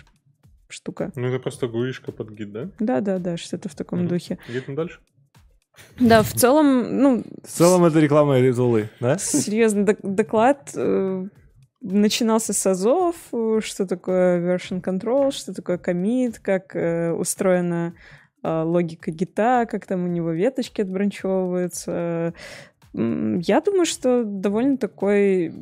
[0.67, 1.11] штука.
[1.15, 2.69] Ну, это просто гуишка под гид, да?
[2.79, 4.07] Да-да-да, что-то в таком Мгм.
[4.09, 4.37] духе.
[4.47, 4.99] Едем дальше?
[5.99, 9.17] Да, в целом, ну, В целом это реклама этой тулы, да?
[9.17, 11.25] серьезно, док- доклад э,
[11.81, 17.93] начинался с азов, э, что такое version control, что такое commit, как э, устроена
[18.43, 22.33] э, логика гита, как там у него веточки отбранчевываются.
[22.93, 25.53] Я думаю, что довольно такой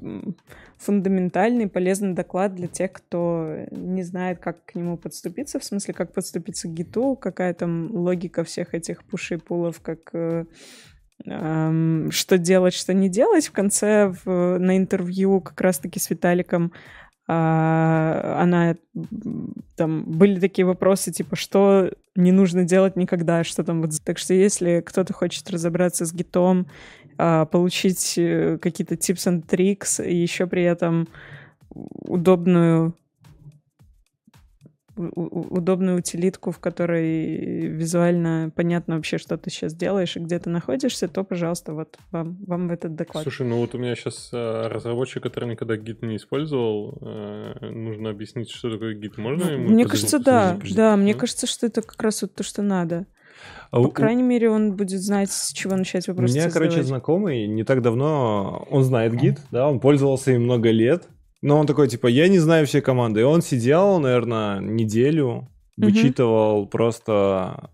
[0.78, 6.14] фундаментальный, полезный доклад для тех, кто не знает, как к нему подступиться, в смысле, как
[6.14, 10.46] подступиться к гиту, какая там логика всех этих пушей пулов, как э,
[11.26, 13.48] что делать, что не делать.
[13.48, 16.72] В конце в- на интервью как раз-таки с Виталиком
[17.32, 18.76] а, она
[19.76, 23.92] там были такие вопросы типа что не нужно делать никогда, что там вот.
[24.04, 26.66] Так что если кто-то хочет разобраться с гитом,
[27.46, 31.08] получить э, какие-то tips and tricks и еще при этом
[31.76, 32.96] удобную
[35.00, 41.08] удобную утилитку, в которой визуально понятно вообще, что ты сейчас делаешь и где ты находишься,
[41.08, 43.24] то, пожалуйста, вот вам, вам этот доклад.
[43.24, 48.10] Слушай, ну вот у меня сейчас э, разработчик, который никогда гид не использовал, э, нужно
[48.10, 49.18] объяснить, что такое гид.
[49.18, 49.70] Можно ему?
[49.70, 50.60] Мне кажется, да.
[50.76, 53.06] Да, мне кажется, что это как раз вот то, что надо.
[53.72, 56.32] А По крайней мере, он будет знать, с чего начать вопрос.
[56.32, 60.72] У меня, короче, знакомый не так давно, он знает гид, да, он пользовался им много
[60.72, 61.08] лет,
[61.42, 63.22] но он такой, типа, я не знаю все команды.
[63.22, 66.70] И он сидел, наверное, неделю, вычитывал угу.
[66.70, 67.70] просто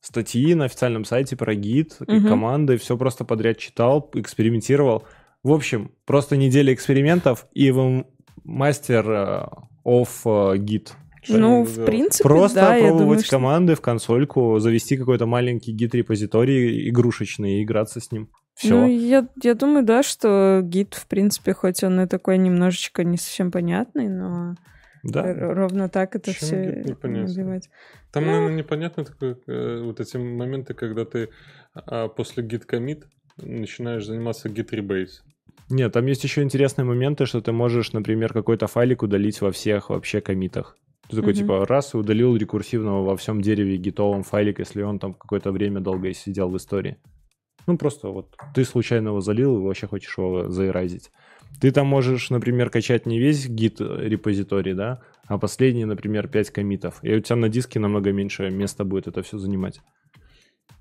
[0.00, 2.26] статьи на официальном сайте про гид, угу.
[2.26, 5.04] команды, все просто подряд читал, экспериментировал.
[5.42, 8.06] В общем, просто неделя экспериментов, и вы
[8.42, 9.50] мастер
[9.84, 10.26] оф
[10.56, 10.94] гид.
[11.28, 13.82] Ну, в принципе, Просто да, пробовать думаю, команды что...
[13.82, 18.28] в консольку, завести какой-то маленький гид-репозиторий игрушечный и играться с ним.
[18.54, 18.74] Все.
[18.74, 23.16] Ну, я, я думаю, да, что гид, в принципе, хоть он и такой немножечко не
[23.16, 24.54] совсем понятный, но
[25.02, 25.34] да.
[25.34, 27.68] ровно так это Почему все набивать.
[28.12, 28.30] Там, ну...
[28.30, 31.30] наверное, непонятно такое, э, вот эти моменты, когда ты
[31.74, 33.02] а, после git commit
[33.36, 35.22] начинаешь заниматься git rebase.
[35.68, 39.90] Нет, там есть еще интересные моменты, что ты можешь, например, какой-то файлик удалить во всех
[39.90, 40.76] вообще комитах.
[41.08, 41.36] Ты такой, mm-hmm.
[41.36, 45.80] типа, раз и удалил рекурсивного во всем дереве гитовом файлик, если он там какое-то время
[45.80, 46.96] долго сидел в истории.
[47.66, 51.10] Ну, просто вот ты случайно его залил и вообще хочешь его заэразить.
[51.60, 56.98] Ты там можешь, например, качать не весь гит репозиторий, да, а последние, например, 5 комитов.
[57.02, 59.80] И у тебя на диске намного меньше места будет это все занимать.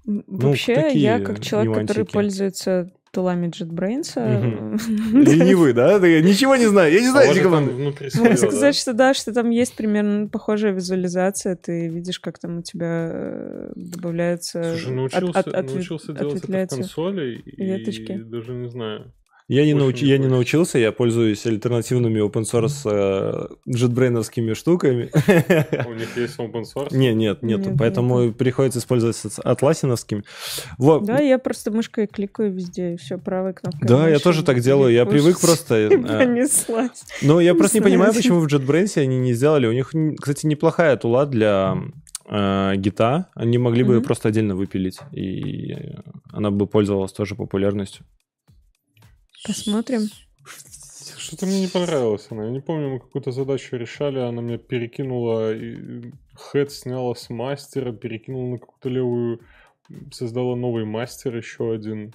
[0.06, 1.88] Вообще, ну, я как человек, нюансики.
[1.88, 4.16] который пользуется тулами JetBrains.
[5.24, 6.00] Ленивый, да?
[6.00, 6.92] ничего не знаю.
[6.92, 7.72] Я не знаю эти команды.
[8.16, 11.56] Могу сказать, что да, что там есть примерно похожая визуализация.
[11.56, 14.64] Ты видишь, как там у тебя э, добавляется...
[14.64, 19.14] Слушай, научился делать это в консоли и даже не знаю.
[19.50, 20.02] Я не, науч...
[20.02, 25.12] я не научился, я пользуюсь альтернативными open source э, JetBrains штуками.
[25.86, 26.96] У них есть open source?
[26.96, 28.38] Не, нет, нет, нет поэтому нет.
[28.38, 30.24] приходится использовать атласиновскими.
[30.78, 31.04] Вот.
[31.04, 33.88] Да, я просто мышкой кликаю везде, и все, правой кнопкой.
[33.88, 35.74] Да, я тоже так делаю, я привык просто...
[35.84, 37.04] Э, понеслась.
[37.22, 39.68] Но я просто не понимаю, почему в JetBrains они не сделали.
[39.68, 41.78] У них, кстати, неплохая тула для
[42.30, 45.76] э, гита, они могли бы просто отдельно выпилить, и
[46.32, 48.06] она бы пользовалась тоже популярностью.
[49.46, 50.08] Посмотрим.
[51.18, 52.46] Что-то мне не понравилось она.
[52.46, 57.92] Я не помню, мы какую-то задачу решали, она меня перекинула, и хэт сняла с мастера,
[57.92, 59.40] перекинула на какую-то левую,
[60.12, 62.14] создала новый мастер еще один.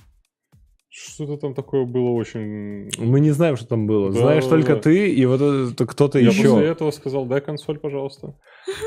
[0.91, 2.91] Что-то там такое было очень...
[2.99, 4.11] Мы не знаем, что там было.
[4.11, 4.81] Да, Знаешь да, только да.
[4.81, 6.43] ты и вот это, кто-то Я еще.
[6.43, 8.35] Я после этого сказал, дай консоль, пожалуйста.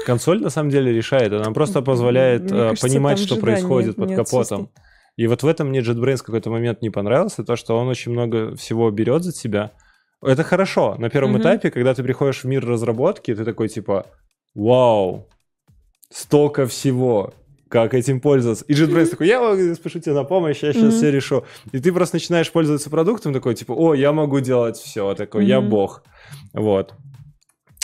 [0.06, 1.32] Консоль на самом деле решает.
[1.32, 4.72] Она просто позволяет Мне кажется, понимать, что происходит под капотом.
[5.18, 8.12] И вот в этом мне JetBrains в какой-то момент не понравился, то, что он очень
[8.12, 9.72] много всего берет за тебя.
[10.22, 10.96] Это хорошо.
[10.98, 11.42] На первом mm-hmm.
[11.42, 14.06] этапе, когда ты приходишь в мир разработки, ты такой типа,
[14.54, 15.28] вау,
[16.10, 17.34] столько всего,
[17.70, 18.66] как этим пользоваться.
[18.68, 20.98] И JetBrains такой, я спешу тебе на помощь, я сейчас mm-hmm.
[20.98, 21.46] все решу.
[21.72, 25.48] И ты просто начинаешь пользоваться продуктом, такой типа, о, я могу делать все, такой, mm-hmm.
[25.48, 26.04] я бог.
[26.54, 26.94] Вот.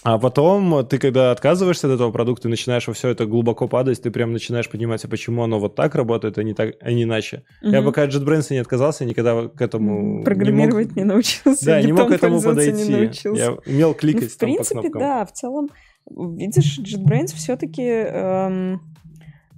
[0.07, 4.01] А потом ты, когда отказываешься от этого продукта и начинаешь во все это глубоко падать,
[4.01, 7.03] ты прям начинаешь понимать, а почему оно вот так работает, а не, так, а не
[7.03, 7.43] иначе.
[7.61, 7.71] Угу.
[7.71, 11.09] Я пока от JetBrains не отказался, никогда к этому Программировать не, мог...
[11.09, 11.65] не научился.
[11.65, 13.11] Да, не мог к этому подойти.
[13.35, 15.67] Я умел кликать ну, в там принципе, да, в целом,
[16.09, 17.83] видишь, JetBrains все-таки...
[17.83, 18.81] Эм...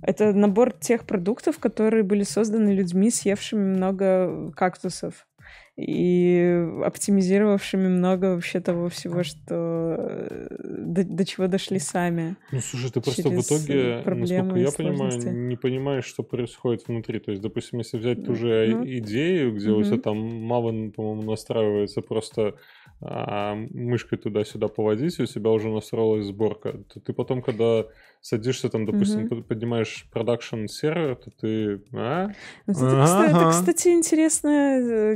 [0.02, 5.28] Это набор тех продуктов, которые были созданы людьми, съевшими много кактусов
[5.80, 12.36] и оптимизировавшими много вообще того всего, что э, до, до чего дошли сами.
[12.52, 17.20] Ну, слушай, ты просто в итоге, насколько я понимаю, не понимаешь, что происходит внутри.
[17.20, 19.80] То есть, допустим, если взять ту же ну, идею, где угу.
[19.80, 20.18] у тебя там
[20.52, 22.56] Maven, по-моему, настраивается просто
[23.02, 27.86] мышкой туда-сюда поводить, и у тебя уже настроилась сборка, то ты потом, когда
[28.22, 29.44] садишься там, допустим, mm-hmm.
[29.44, 31.82] поднимаешь продакшн сервер, то ты...
[31.94, 32.28] А?
[32.68, 35.16] Ну, это, кстати, интересное, э,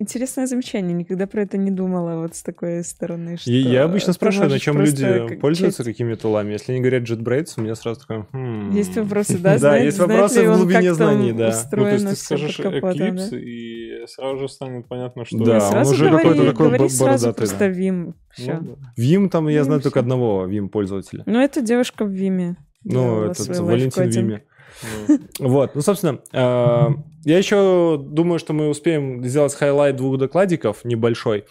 [0.00, 0.92] интересное замечание.
[0.92, 3.36] Никогда про это не думала вот с такой стороны.
[3.36, 5.96] Что И я обычно спрашиваю, на чем люди пользуются часть...
[5.96, 6.52] какими тулами.
[6.52, 8.26] Если они говорят JetBrains, у меня сразу такое...
[8.32, 8.72] Хм...
[8.72, 9.58] Есть вопросы, да?
[9.58, 11.54] Да, есть вопросы в глубине знаний, да.
[11.70, 15.38] Ну, то есть ты скажешь Eclipse, и сразу же станет понятно, что...
[15.38, 17.34] Да, он уже какой-то такой бородатый.
[17.34, 18.14] просто Vim.
[18.30, 18.60] Все.
[18.98, 21.22] Vim там, я знаю только одного Vim пользователя.
[21.26, 22.56] Ну, это девушка в Виме.
[22.84, 24.42] Ну, это Валентин Виме.
[25.40, 26.90] Вот, ну, собственно, а,
[27.24, 31.46] я еще думаю, что мы успеем сделать хайлайт двух докладиков небольшой,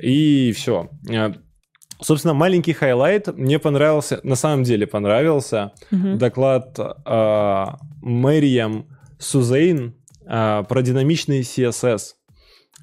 [0.00, 0.90] и все.
[1.10, 1.34] А,
[2.00, 8.86] собственно, маленький хайлайт мне понравился, на самом деле понравился доклад э, Мэриям
[9.18, 9.94] Сузейн
[10.26, 12.14] про динамичный CSS.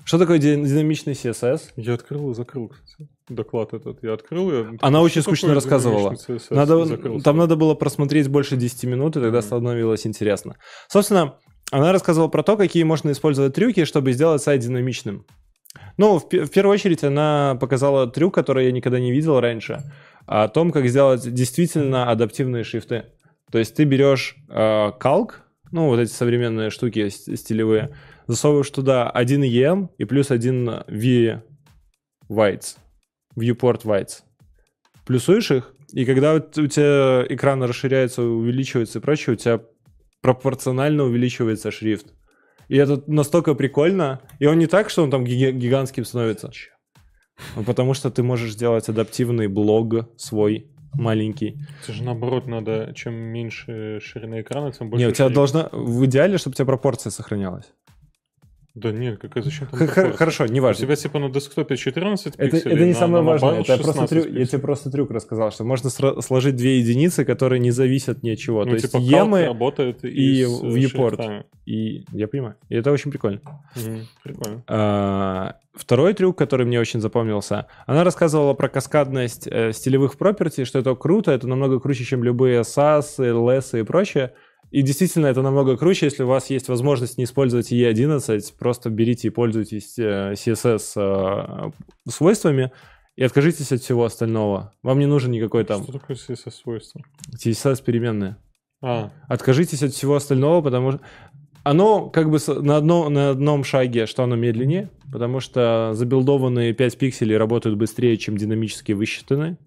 [0.03, 1.61] Что такое динамичный CSS?
[1.75, 3.09] Я открыл и закрыл, кстати.
[3.29, 4.03] доклад этот.
[4.03, 4.51] Я открыл.
[4.51, 4.59] Я...
[4.81, 6.13] Она Что очень скучно рассказывала.
[6.13, 6.47] CSS?
[6.49, 9.45] Надо, там надо было просмотреть больше 10 минут, и тогда Мгм.
[9.47, 10.55] становилось интересно.
[10.89, 11.35] Собственно,
[11.71, 15.25] она рассказывала про то, какие можно использовать трюки, чтобы сделать сайт динамичным.
[15.97, 19.79] Ну, в, в первую очередь, она показала трюк, который я никогда не видел раньше,
[20.25, 23.05] о том, как сделать действительно адаптивные шрифты.
[23.51, 25.41] То есть ты берешь э, калк,
[25.71, 27.95] ну, вот эти современные штуки стилевые,
[28.31, 31.43] засовываешь туда один EM и плюс один V
[32.29, 32.77] whites,
[33.37, 34.23] viewport whites.
[35.05, 39.61] Плюсуешь их, и когда вот у тебя экран расширяется, увеличивается и прочее, у тебя
[40.21, 42.13] пропорционально увеличивается шрифт.
[42.69, 44.21] И это настолько прикольно.
[44.39, 46.51] И он не так, что он там гига- гигантским становится.
[47.55, 51.57] а Потому что ты можешь сделать адаптивный блог свой маленький.
[51.83, 55.35] Это же наоборот надо, чем меньше ширина экрана, тем больше Не, у тебя шрифт.
[55.35, 55.69] должна...
[55.73, 57.65] В идеале, чтобы у тебя пропорция сохранялась.
[58.73, 60.17] Да нет, какая зачем там Х- х- пропорция?
[60.17, 63.61] Хорошо, У тебя типа на десктопе 14 Это, пикселей, это не на- самое на важное.
[63.61, 67.25] Это я, просто 16 трю- я тебе просто трюк рассказал, что можно сложить две единицы,
[67.25, 68.63] которые не зависят ни от чего.
[68.63, 71.09] Ну, То типа есть емы работает и э, viewport.
[71.15, 71.45] шрифтами.
[71.65, 72.05] и...
[72.13, 72.55] Я понимаю.
[72.69, 73.41] И это очень прикольно.
[74.23, 74.63] Прикольно.
[74.67, 80.79] А, Второй трюк, который мне очень запомнился, она рассказывала про каскадность э, стилевых property, что
[80.79, 84.33] это круто, это намного круче, чем любые SAS, LS и прочее.
[84.71, 89.27] И действительно, это намного круче, если у вас есть возможность не использовать E11, просто берите
[89.27, 91.71] и пользуйтесь э, CSS э,
[92.09, 92.71] свойствами
[93.17, 94.73] и откажитесь от всего остального.
[94.81, 97.01] Вам не нужен никакой там Что такое CSS свойства?
[97.35, 98.37] CSS переменные.
[98.81, 101.01] А, Откажитесь от всего остального, потому что
[101.63, 106.97] оно как бы на, одно, на одном шаге, что оно медленнее, потому что забилдованные 5
[106.97, 109.57] пикселей работают быстрее, чем динамически высчитанные.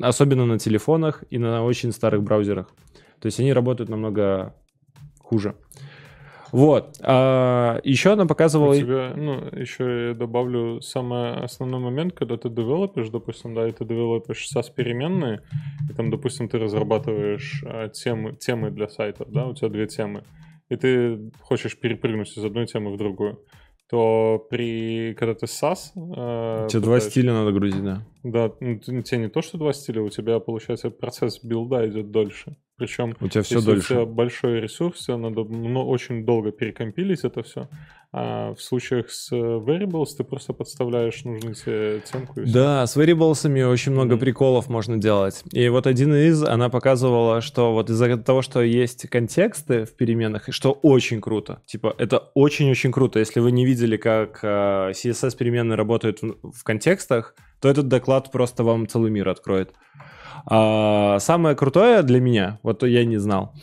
[0.00, 2.68] Особенно на телефонах и на очень старых браузерах.
[3.22, 4.52] То есть они работают намного
[5.20, 5.54] хуже.
[6.50, 6.96] Вот.
[7.00, 8.72] А, еще она показывала...
[8.72, 13.72] у тебя, ну, еще я добавлю самый основной момент, когда ты девелопишь, допустим, да, и
[13.72, 15.42] ты девелопишь SAS переменные,
[15.88, 20.24] и там, допустим, ты разрабатываешь а, темы, темы для сайтов, да, у тебя две темы,
[20.68, 23.38] и ты хочешь перепрыгнуть из одной темы в другую,
[23.88, 25.92] то при, когда ты SAS...
[25.94, 28.02] э, Тебе два стиля надо грузить, да.
[28.22, 32.56] Да, ну, тебе не то, что два стиля, у тебя, получается, процесс билда идет дольше.
[32.86, 33.88] Причем, У тебя все если у дольше.
[33.94, 37.68] тебя большой ресурс, тебе надо мно- очень долго перекомпилить это все.
[38.14, 42.18] А в случаях с э, variables ты просто подставляешь нужную тебе всё.
[42.52, 44.20] Да, с variables очень много Мгм.
[44.20, 45.42] приколов можно делать.
[45.52, 50.48] И вот один из, она показывала, что вот из-за того, что есть контексты в переменах,
[50.50, 51.62] что очень круто.
[51.64, 53.18] Типа, это очень-очень круто.
[53.18, 58.62] Если вы не видели, как э, CSS переменные работают в контекстах, то этот доклад просто
[58.62, 59.70] вам целый мир откроет.
[60.46, 63.54] А, самое крутое для меня, вот я не знал,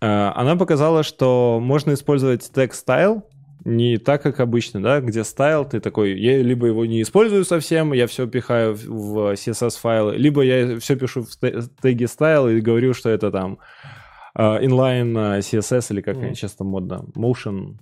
[0.00, 3.22] э, она показала, что можно использовать text style
[3.64, 7.92] не так, как обычно, да, где style, ты такой, я либо его не использую совсем,
[7.92, 12.46] я все пихаю в, в CSS файлы, либо я все пишу в те- теге style
[12.48, 13.58] и говорю, что это там
[14.38, 16.34] э, inline э, CSS или как Мгм.
[16.34, 17.74] сейчас там модно, motion,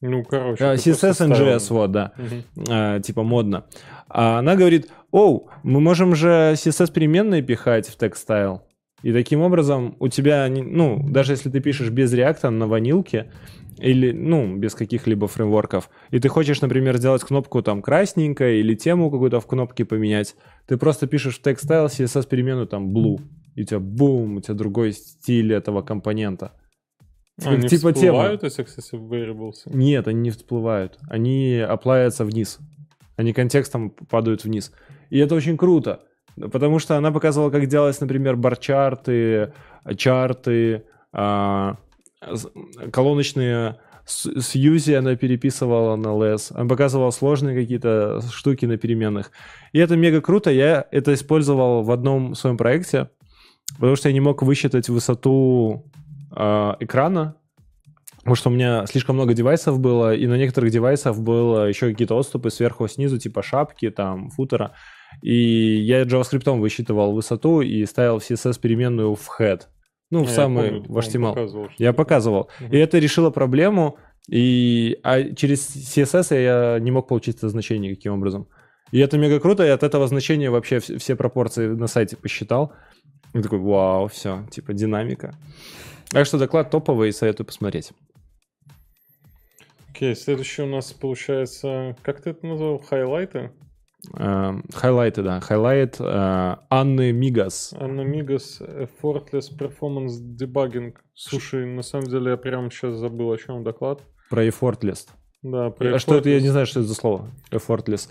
[0.00, 0.64] Ну, короче.
[0.64, 2.44] CSS in JS, вот, да Мгм.
[2.70, 3.64] э, типа модно.
[4.08, 8.62] А она говорит, оу, мы можем же CSS переменные пихать в тег style.
[9.02, 13.30] И таким образом у тебя, ну, даже если ты пишешь без реакта на ванилке,
[13.78, 19.10] или, ну, без каких-либо фреймворков, и ты хочешь, например, сделать кнопку там красненькая или тему
[19.10, 20.34] какую-то в кнопке поменять,
[20.66, 23.20] ты просто пишешь в тег style CSS перемену там blue,
[23.54, 26.52] и у тебя бум, у тебя другой стиль этого компонента.
[27.44, 28.18] Они типа тема.
[28.18, 29.60] всплывают эти, кстати, variables?
[29.66, 30.98] Нет, они не всплывают.
[31.08, 32.58] Они оплавятся вниз.
[33.18, 34.72] Они контекстом падают вниз.
[35.10, 36.00] И это очень круто.
[36.36, 39.52] Потому что она показывала, как делать, например, барчарты,
[39.96, 41.76] чарты, а,
[42.92, 46.52] колоночные с, с Юзи она переписывала на less.
[46.54, 49.32] Она показывала сложные какие-то штуки на переменных.
[49.72, 50.52] И это мега круто.
[50.52, 53.10] Я это использовал в одном своем проекте,
[53.74, 55.90] потому что я не мог высчитать высоту
[56.30, 57.34] а, экрана,
[58.28, 62.14] Потому что у меня слишком много девайсов было, и на некоторых девайсах было еще какие-то
[62.16, 64.72] отступы сверху, снизу, типа шапки, там, футера.
[65.22, 69.62] И я JavaScript высчитывал высоту и ставил в CSS переменную в head.
[70.10, 71.28] Ну, в А, я самый, помню, в HTML.
[71.30, 72.50] показывал, что Я показывал.
[72.60, 72.72] Мгм.
[72.72, 73.98] И это решило проблему,
[74.30, 78.48] и а через CSS я не мог получить это значение никаким образом.
[78.90, 82.72] И это мега круто, и от этого значения вообще вс- все пропорции на сайте посчитал.
[83.34, 85.34] И такой, вау, все, типа динамика.
[86.10, 87.92] Так что доклад топовый, советую посмотреть.
[89.98, 93.50] Окей, следующий у нас получается, как ты это назвал, хайлайты?
[94.16, 95.40] Э, Highlight ы, да.
[95.40, 97.74] Highlight э, Анны Мигас.
[97.76, 100.94] Anna Migas Effortless Performance Debugging.
[101.14, 104.04] Слушай, на самом деле я прямо сейчас забыл, о чем доклад.
[104.30, 105.08] Про effortless.
[105.42, 106.28] Да, про А что это?
[106.28, 106.42] Я effortless.
[106.42, 107.30] не знаю, что это за слово.
[107.50, 108.08] Effortless.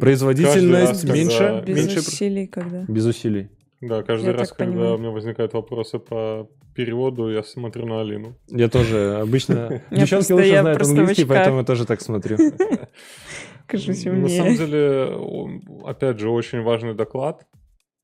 [0.00, 2.84] Производительность раз, меньше, когда- Без меньше усилий, когда.
[2.88, 3.50] без усилий.
[3.88, 4.94] Да, каждый Я раз, когда понимаю.
[4.94, 8.36] у меня возникают вопросы по переводу, я смотрю на Алину.
[8.48, 9.82] Я тоже обычно...
[9.90, 12.38] Девчонки лучше я знают английский, поэтому я тоже так смотрю.
[13.66, 14.56] Кажись На самом умнее.
[14.56, 15.18] деле,
[15.84, 17.46] опять же, очень важный доклад.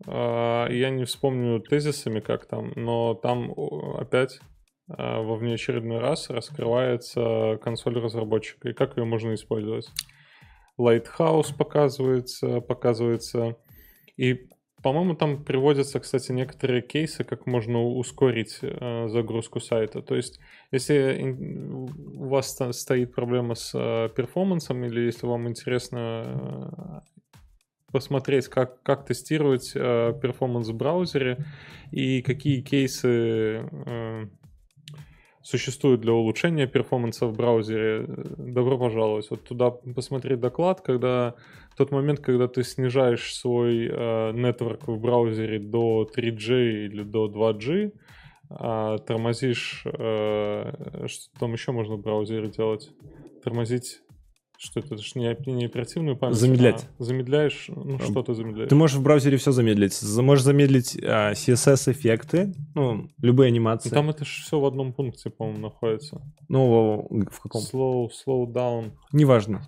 [0.06, 3.52] А, Я не вспомню тезисами, как там, но там
[3.98, 4.40] опять
[4.88, 9.88] а, во внеочередной раз раскрывается консоль разработчика и как ее можно использовать.
[10.78, 13.56] Lighthouse показывается, показывается.
[14.16, 14.48] И,
[14.82, 20.00] по-моему, там приводятся, кстати, некоторые кейсы, как можно ускорить э, загрузку сайта.
[20.00, 21.36] То есть, если
[22.16, 27.10] у вас стоит проблема с э, перформансом, или если вам интересно э,
[27.92, 31.44] посмотреть, как, как тестировать э, перформанс в браузере
[31.90, 34.26] и какие кейсы э,
[35.42, 39.28] существуют для улучшения перформанса в браузере, э, добро пожаловать.
[39.30, 41.34] Вот туда посмотреть доклад, когда
[41.80, 47.92] тот момент, когда ты снижаешь свой э, нетворк в браузере до 3G или до 2G,
[48.50, 52.90] а тормозишь, э, что там еще можно в браузере делать?
[53.42, 54.00] Тормозить,
[54.58, 56.36] что это, это ж не, не оперативную память.
[56.36, 56.86] Замедлять.
[56.98, 58.10] а замедляешь, ну Там.
[58.10, 58.68] что ты замедляешь?
[58.68, 59.94] Ты можешь в браузере все замедлить.
[59.94, 63.88] За- Можешь замедлить а, CSS-эффекты, ну, любые анимации.
[63.88, 66.20] Ну, Там это же все в одном пункте, по-моему, находится.
[66.50, 67.62] Ну, в каком?
[67.62, 68.90] Slow, slow down.
[69.12, 69.66] Неважно.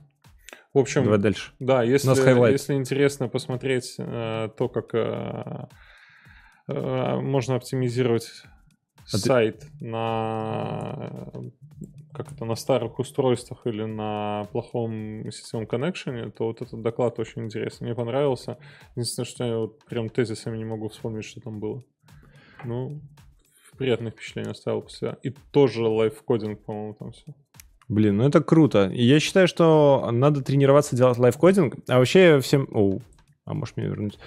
[0.75, 1.53] В общем, Давай дальше.
[1.59, 5.67] Да, если, нас если интересно посмотреть э, то, как э,
[6.69, 8.31] э, можно оптимизировать
[9.01, 11.31] А ты- сайт на
[12.15, 17.45] как это на старых устройствах или на плохом сетевом коннекшене, то вот этот доклад очень
[17.45, 17.87] интересный.
[17.87, 18.59] Мне понравился.
[18.95, 21.83] Единственное, что я вот прям тезисами не могу вспомнить, что там было.
[22.65, 23.01] Ну,
[23.79, 25.19] приятное впечатление оставил после себя.
[25.23, 27.35] И тоже лайфкодинг, по-моему, там все.
[27.93, 28.87] Блин, ну это круто.
[28.87, 31.75] И я считаю, что надо тренироваться делать лайфкодинг.
[31.89, 32.67] А вообще всем...
[32.73, 33.03] Оу,
[33.45, 34.19] а может мне вернуть?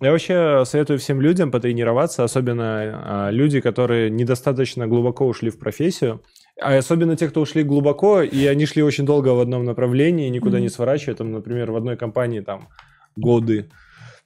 [0.00, 6.20] Я вообще советую всем людям потренироваться, особенно а, люди, которые недостаточно глубоко ушли в профессию,
[6.60, 10.58] а особенно те, кто ушли глубоко, и они шли очень долго в одном направлении, никуда
[10.58, 10.74] не Мгм.
[10.74, 12.68] сворачивая, там, например, в одной компании там
[13.16, 13.70] годы,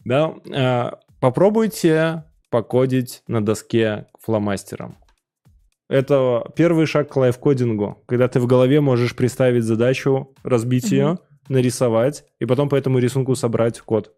[0.04, 4.96] да, А, попробуйте покодить на доске фломастером.
[5.88, 10.94] Это первый шаг к лайфкодингу, когда ты в голове можешь представить задачу, разбить Мгм.
[10.94, 11.18] ее,
[11.48, 14.12] нарисовать, и потом по этому рисунку собрать код.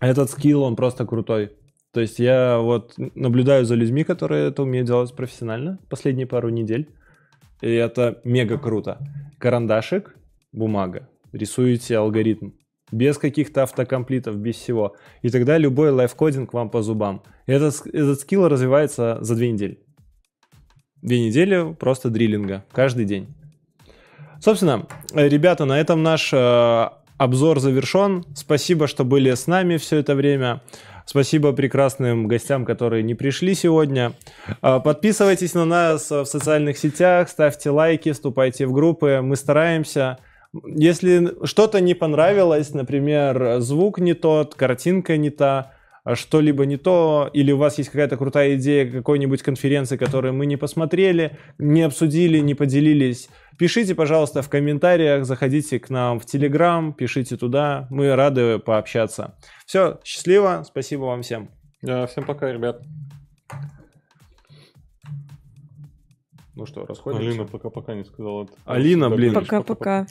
[0.00, 1.52] Этот скилл, он просто крутой.
[1.92, 6.90] То есть я вот наблюдаю за людьми, которые это умеют делать профессионально последние пару недель.
[7.60, 8.98] И это мега круто.
[9.38, 10.16] Карандашик,
[10.52, 11.08] бумага.
[11.32, 12.50] Рисуете алгоритм.
[12.90, 14.96] Без каких-то автокомплитов, без всего.
[15.22, 17.22] И тогда любой лайфкодинг вам по зубам.
[17.46, 19.78] И этот, этот скилл развивается за две недели.
[21.02, 22.64] Две недели просто дриллинга.
[22.72, 23.26] Каждый день.
[24.40, 26.88] Собственно, э, ребята, на этом наш э,
[27.18, 28.24] обзор завершен.
[28.34, 30.62] Спасибо, что были с нами все это время.
[31.04, 34.12] Спасибо прекрасным гостям, которые не пришли сегодня.
[34.60, 39.20] А, Подписывайтесь на нас в социальных сетях, ставьте лайки, вступайте в группы.
[39.22, 40.18] Мы стараемся.
[40.64, 45.72] Если что-то не понравилось, например, звук не тот, картинка не та,
[46.14, 50.56] что-либо не то, или у вас есть какая-то крутая идея какой-нибудь конференции, которую мы не
[50.56, 53.28] посмотрели, не обсудили, не поделились,
[53.58, 59.36] пишите, пожалуйста, в комментариях, заходите к нам в Телеграм, пишите туда, мы рады пообщаться.
[59.64, 61.50] Все, счастливо, спасибо вам всем.
[61.82, 62.82] Да, всем пока, ребят.
[66.54, 68.46] Ну что, Алина пока-пока не сказала.
[68.66, 69.32] Алина, блин.
[69.32, 70.06] Пока-пока.